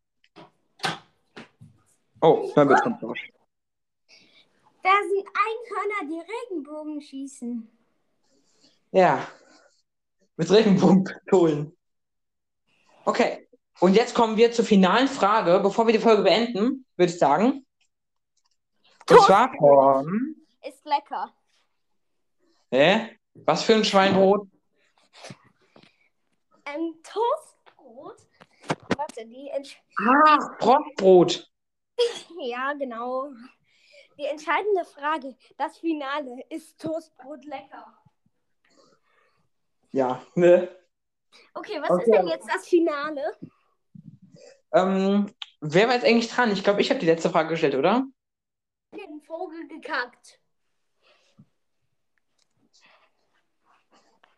Oh, 2.22 2.52
mein 2.56 2.68
Bild 2.68 2.82
kommt 2.82 3.04
raus. 3.04 3.18
Da 4.82 4.92
sind 5.08 5.28
Einhörner, 5.28 6.10
die 6.10 6.56
Regenbogen 6.56 7.02
schießen. 7.02 7.70
Ja, 8.92 9.28
mit 10.36 10.50
Regenbogenpistolen. 10.50 11.76
Okay, 13.06 13.48
und 13.80 13.96
jetzt 13.96 14.16
kommen 14.16 14.38
wir 14.38 14.52
zur 14.52 14.66
finalen 14.66 15.08
Frage. 15.08 15.60
Bevor 15.60 15.86
wir 15.88 15.94
die 15.94 16.00
Folge 16.00 16.24
beenden, 16.24 16.86
würde 16.96 17.12
ich 17.12 17.20
sagen. 17.20 17.66
Und 19.10 19.22
zwar 19.22 19.52
von. 19.58 20.36
Ist 20.62 20.86
lecker. 20.86 21.34
Hä? 22.72 23.18
Was 23.34 23.64
für 23.64 23.76
ein 23.76 23.84
Schweinbrot? 23.84 24.48
Ein 26.64 26.94
Toastbrot. 27.04 28.18
Warte, 28.96 29.26
die 29.26 29.50
Entsch 29.50 29.78
Ah, 30.00 30.56
Brotbrot. 30.60 31.50
Ja, 32.40 32.74
genau. 32.74 33.30
Die 34.18 34.26
entscheidende 34.26 34.84
Frage, 34.86 35.36
das 35.58 35.78
Finale, 35.78 36.44
ist 36.50 36.80
Toastbrot 36.80 37.46
lecker? 37.46 37.86
Ja, 39.92 40.22
ne? 40.36 40.70
Okay, 41.54 41.82
was 41.82 41.90
Okay. 41.92 42.04
ist 42.04 42.12
denn 42.14 42.28
jetzt 42.28 42.50
das 42.50 42.68
Finale? 42.68 43.22
Ähm, 44.74 45.32
wer 45.62 45.88
war 45.88 45.96
jetzt 45.96 46.06
eigentlich 46.06 46.30
dran? 46.30 46.52
Ich 46.52 46.64
glaube, 46.64 46.82
ich 46.82 46.90
habe 46.90 47.00
die 47.00 47.06
letzte 47.06 47.30
Frage 47.30 47.50
gestellt, 47.50 47.76
oder? 47.76 48.06
Den 48.96 49.22
Vogel 49.22 49.68
gekackt. 49.68 50.40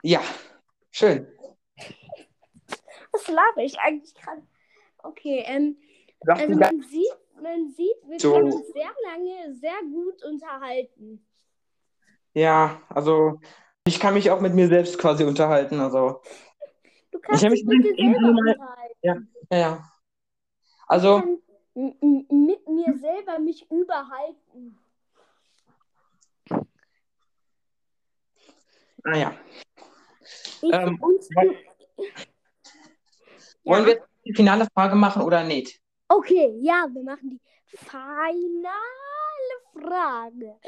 Ja, 0.03 0.21
schön. 0.91 1.27
Was 3.11 3.27
laber 3.27 3.63
ich 3.63 3.79
eigentlich 3.79 4.13
gerade? 4.13 4.45
Okay, 4.99 5.43
ähm, 5.45 5.77
also 6.27 6.55
man 6.55 6.81
sieht, 6.81 7.17
man 7.41 7.69
sieht, 7.71 7.95
wir 8.07 8.19
So. 8.19 8.33
können 8.33 8.51
uns 8.51 8.67
sehr 8.73 8.91
lange, 9.03 9.55
sehr 9.55 9.79
gut 9.91 10.23
unterhalten. 10.23 11.25
Ja, 12.33 12.81
also 12.89 13.39
ich 13.87 13.99
kann 13.99 14.13
mich 14.13 14.29
auch 14.29 14.41
mit 14.41 14.53
mir 14.53 14.67
selbst 14.67 14.97
quasi 14.97 15.23
unterhalten. 15.23 15.79
Also, 15.79 16.21
Du 17.15 17.21
kannst 17.21 17.43
dich 17.43 17.49
mich 17.49 17.63
mit 17.65 17.85
dir 17.85 17.97
irgendwann 17.97 18.35
selber 18.35 18.43
mal- 18.43 18.53
unterhalten. 18.53 19.35
ja, 19.49 19.57
ja. 19.57 19.91
Also, 20.87 21.23
Ich 21.73 21.93
mit 22.29 22.67
mir 22.67 22.97
selber 22.97 23.39
mich 23.39 23.69
überhalten. 23.71 24.77
naja. 29.03 29.33
Ich 30.61 30.73
Ähm, 30.73 30.99
wollen- 30.99 31.55
Wollen 33.63 33.83
Ja. 33.83 33.85
wir 33.87 34.05
die 34.25 34.33
finale 34.35 34.67
Frage 34.73 34.95
machen 34.95 35.21
oder 35.21 35.43
nicht? 35.43 35.79
Okay, 36.09 36.57
ja, 36.61 36.85
wir 36.91 37.03
machen 37.03 37.29
die 37.29 37.77
finale 37.77 38.73
Frage. 39.73 40.59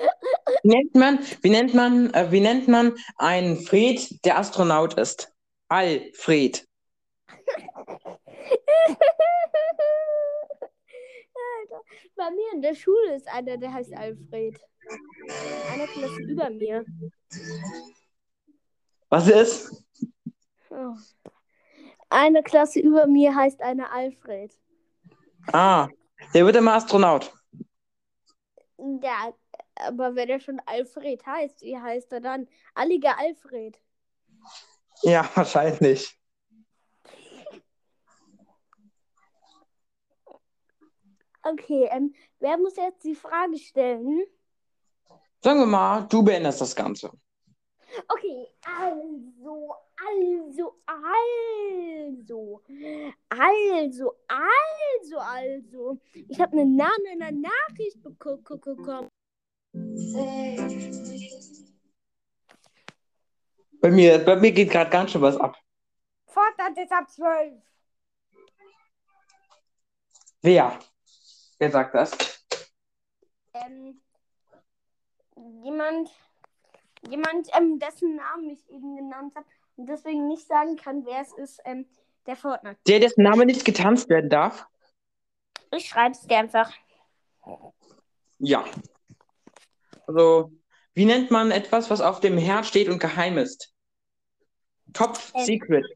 Wie 0.64 0.70
nennt 0.70 0.96
man, 0.96 1.20
wie 1.42 1.50
nennt 1.50 1.74
man, 1.74 2.14
äh, 2.14 2.32
wie 2.32 2.40
nennt 2.42 2.68
man 2.68 2.96
einen 3.18 3.58
Fred, 3.58 4.24
der 4.26 4.38
Astronaut 4.40 4.94
ist? 4.96 5.32
Alfred. 5.69 6.67
Alter, 11.60 11.82
bei 12.15 12.32
mir 12.32 12.53
in 12.53 12.62
der 12.62 12.75
Schule 12.75 13.15
ist 13.15 13.27
einer, 13.27 13.58
der 13.58 13.73
heißt 13.73 13.93
Alfred. 13.93 14.60
Eine 15.73 15.88
Klasse 15.88 16.21
über 16.21 16.49
mir. 16.49 16.86
Was 19.10 19.27
ist? 19.27 19.84
Oh. 20.69 20.95
Eine 22.10 22.43
Klasse 22.43 22.80
über 22.80 23.06
mir 23.08 23.36
heißt 23.36 23.62
einer 23.62 23.91
Alfred. 23.91 24.58
Ah, 25.51 25.89
der 26.34 26.45
wird 26.45 26.56
immer 26.56 26.75
Astronaut. 26.75 27.34
Ja, 28.77 29.34
aber 29.75 30.15
wenn 30.15 30.30
er 30.30 30.39
schon 30.39 30.62
Alfred 30.65 31.25
heißt, 31.25 31.62
wie 31.62 31.77
heißt 31.77 32.12
er 32.13 32.21
dann? 32.21 32.47
Alliger 32.73 33.17
Alfred. 33.17 33.80
Ja, 35.04 35.30
wahrscheinlich. 35.36 36.14
Okay, 41.44 41.88
ähm, 41.92 42.14
wer 42.40 42.58
muss 42.58 42.76
jetzt 42.76 43.04
die 43.04 43.16
Frage 43.16 43.58
stellen? 43.58 44.24
Sagen 45.42 45.60
wir 45.60 45.66
mal, 45.66 46.02
du 46.08 46.22
beendest 46.22 46.60
das 46.60 46.76
Ganze. 46.76 47.12
Okay, 48.10 48.48
also 48.66 49.74
Also, 50.00 50.76
also, 52.06 52.62
also, 53.30 54.14
also, 54.28 55.18
also. 55.18 56.00
Ich 56.28 56.40
habe 56.40 56.52
einen 56.54 56.76
Namen 56.76 57.06
in 57.14 57.22
einer 57.24 57.38
Nachricht 57.38 58.02
bekommen. 58.04 59.10
Bei 63.82 63.92
mir, 63.92 64.20
bei 64.20 64.36
mir 64.36 64.52
geht 64.52 64.72
gerade 64.72 64.90
ganz 64.90 65.12
schön 65.12 65.22
was 65.22 65.38
ab. 65.38 65.58
Fortnite 66.26 66.82
ist 66.82 66.92
ab 66.92 67.10
12. 67.10 67.54
Wer? 70.42 70.80
Wer 71.60 71.72
sagt 71.72 71.96
das? 71.96 72.12
Ähm, 73.54 74.02
jemand, 75.63 76.10
jemand, 77.10 77.48
ähm, 77.58 77.80
dessen 77.80 78.16
Namen 78.16 78.50
ich 78.52 78.70
eben 78.70 78.96
genannt 78.96 79.34
habe 79.36 79.46
und 79.76 79.88
deswegen 79.88 80.28
nicht 80.28 80.48
sagen 80.48 80.76
kann, 80.76 81.06
wer 81.06 81.22
es 81.22 81.34
ist, 81.34 81.62
ähm, 81.66 81.86
der 82.26 82.36
Fortnite. 82.36 82.78
Der, 82.88 83.00
dessen 83.00 83.24
Name 83.24 83.46
nicht 83.46 83.66
getanzt 83.66 84.10
werden 84.10 84.30
darf? 84.30 84.68
Ich 85.72 85.90
schreibe 85.90 86.12
es 86.12 86.22
dir 86.22 86.38
einfach. 86.38 86.72
Ja. 88.40 88.66
Also, 90.06 90.52
wie 90.98 91.06
nennt 91.06 91.30
man 91.30 91.52
etwas, 91.52 91.92
was 91.92 92.02
auf 92.02 92.20
dem 92.22 92.40
Herd 92.40 92.66
steht 92.66 92.90
und 92.90 92.98
geheim 92.98 93.38
ist? 93.38 93.72
Top 94.94 95.20
Ähm. 95.36 95.46
Secret. 95.46 95.86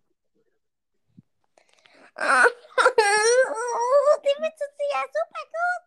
Die 4.24 4.38
Witze 4.44 4.66
sind 4.78 4.92
ja 4.94 5.04
super 5.18 5.44
gut. 5.56 5.84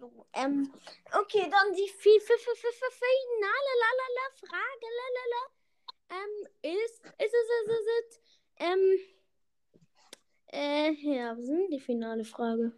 So, 0.00 0.26
ähm, 0.32 0.72
okay, 1.12 1.44
dann 1.50 1.74
die 1.74 1.88
fi- 1.88 2.20
fi- 2.20 2.38
fi- 2.38 2.56
fi- 2.56 2.78
fi- 2.78 2.98
finale 3.00 3.72
lalala 3.82 4.26
Frage 4.40 4.88
lalala 5.00 5.42
ähm, 6.08 6.34
ist, 6.62 7.04
ist 7.04 7.10
es, 7.18 7.28
ist 7.28 7.50
es, 7.58 7.68
ist 7.76 7.88
es, 8.00 8.20
ähm, 8.60 8.84
äh, 10.52 10.90
ja, 10.92 11.32
was 11.32 11.40
ist 11.40 11.50
denn 11.50 11.70
die 11.70 11.80
finale 11.80 12.24
Frage? 12.24 12.72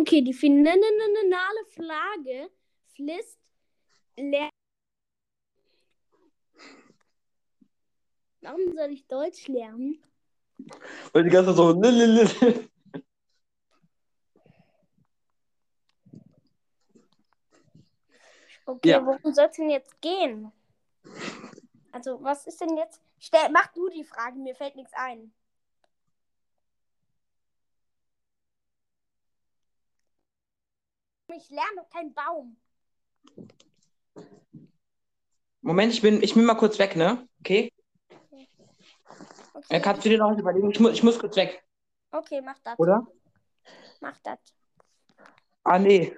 Okay, 0.00 0.22
die 0.22 0.32
finale 0.32 0.80
Frage 1.76 2.50
fließt 2.94 3.38
leer. 4.16 4.48
Warum 8.40 8.72
soll 8.74 8.92
ich 8.92 9.06
Deutsch 9.06 9.46
lernen? 9.48 10.02
Weil 11.12 11.24
die 11.24 11.28
ganze 11.28 11.54
Zeit 11.54 11.56
so. 11.56 11.74
Okay, 18.64 18.88
Ja. 18.88 19.04
worum 19.04 19.34
soll 19.34 19.48
es 19.50 19.56
denn 19.56 19.68
jetzt 19.68 20.00
gehen? 20.00 20.50
Also, 21.92 22.22
was 22.22 22.46
ist 22.46 22.58
denn 22.62 22.74
jetzt? 22.78 23.02
Stell, 23.18 23.50
mach 23.50 23.66
du 23.74 23.90
die 23.90 24.04
Frage, 24.04 24.38
mir 24.38 24.54
fällt 24.54 24.76
nichts 24.76 24.94
ein. 24.94 25.30
Ich 31.36 31.50
lerne 31.50 31.76
doch 31.76 31.88
keinen 31.90 32.12
Baum. 32.14 32.56
Moment, 35.62 35.92
ich 35.92 36.02
bin, 36.02 36.22
ich 36.22 36.34
bin 36.34 36.44
mal 36.44 36.54
kurz 36.54 36.78
weg, 36.78 36.96
ne? 36.96 37.28
Okay? 37.40 37.72
Okay, 38.30 38.48
Äh, 39.68 39.80
kannst 39.80 40.04
du 40.04 40.08
dir 40.08 40.18
noch 40.18 40.30
was 40.32 40.38
überlegen? 40.38 40.70
Ich 40.70 40.80
muss, 40.80 40.92
ich 40.92 41.02
muss 41.02 41.18
kurz 41.18 41.36
weg, 41.36 41.62
okay 42.12 42.40
mach 42.40 42.58
das. 42.60 42.78
oder? 42.78 43.06
Mach 44.00 44.18
das. 44.22 44.38
Ah, 45.64 45.78
nee. 45.78 46.16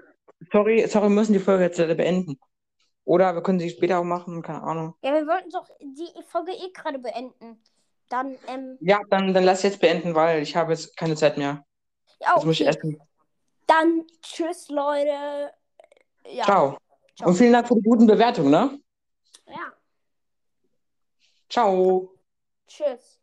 Sorry, 0.53 0.87
sorry, 0.88 1.05
wir 1.09 1.11
müssen 1.11 1.33
die 1.33 1.38
Folge 1.38 1.64
jetzt 1.64 1.77
beenden. 1.77 2.38
Oder 3.05 3.35
wir 3.35 3.42
können 3.42 3.59
sie 3.59 3.70
später 3.70 3.98
auch 3.98 4.05
machen, 4.05 4.42
keine 4.42 4.62
Ahnung. 4.62 4.94
Ja, 5.03 5.12
wir 5.12 5.27
wollten 5.27 5.51
doch 5.51 5.68
die 5.81 6.09
Folge 6.29 6.53
eh 6.53 6.70
gerade 6.72 6.98
beenden. 6.98 7.61
Dann, 8.09 8.37
ähm, 8.46 8.79
Ja, 8.81 9.01
dann, 9.11 9.35
dann 9.35 9.44
lass 9.44 9.62
jetzt 9.62 9.81
beenden, 9.81 10.14
weil 10.14 10.42
ich 10.42 10.55
habe 10.55 10.72
jetzt 10.72 10.96
keine 10.96 11.16
Zeit 11.16 11.37
mehr. 11.37 11.64
ja, 12.20 12.35
Jetzt 12.37 12.44
muss 12.46 12.61
ich 12.61 12.66
okay. 12.68 12.79
essen. 12.79 13.01
Dann 13.72 14.06
tschüss, 14.20 14.68
Leute. 14.68 15.50
Ja. 16.26 16.44
Ciao. 16.44 16.76
Ciao. 17.16 17.28
Und 17.28 17.37
vielen 17.37 17.54
Dank 17.54 17.68
für 17.68 17.74
die 17.74 17.80
guten 17.80 18.06
Bewertungen, 18.06 18.50
ne? 18.50 18.78
Ja. 19.46 19.72
Ciao. 21.48 22.12
Tschüss. 22.66 23.18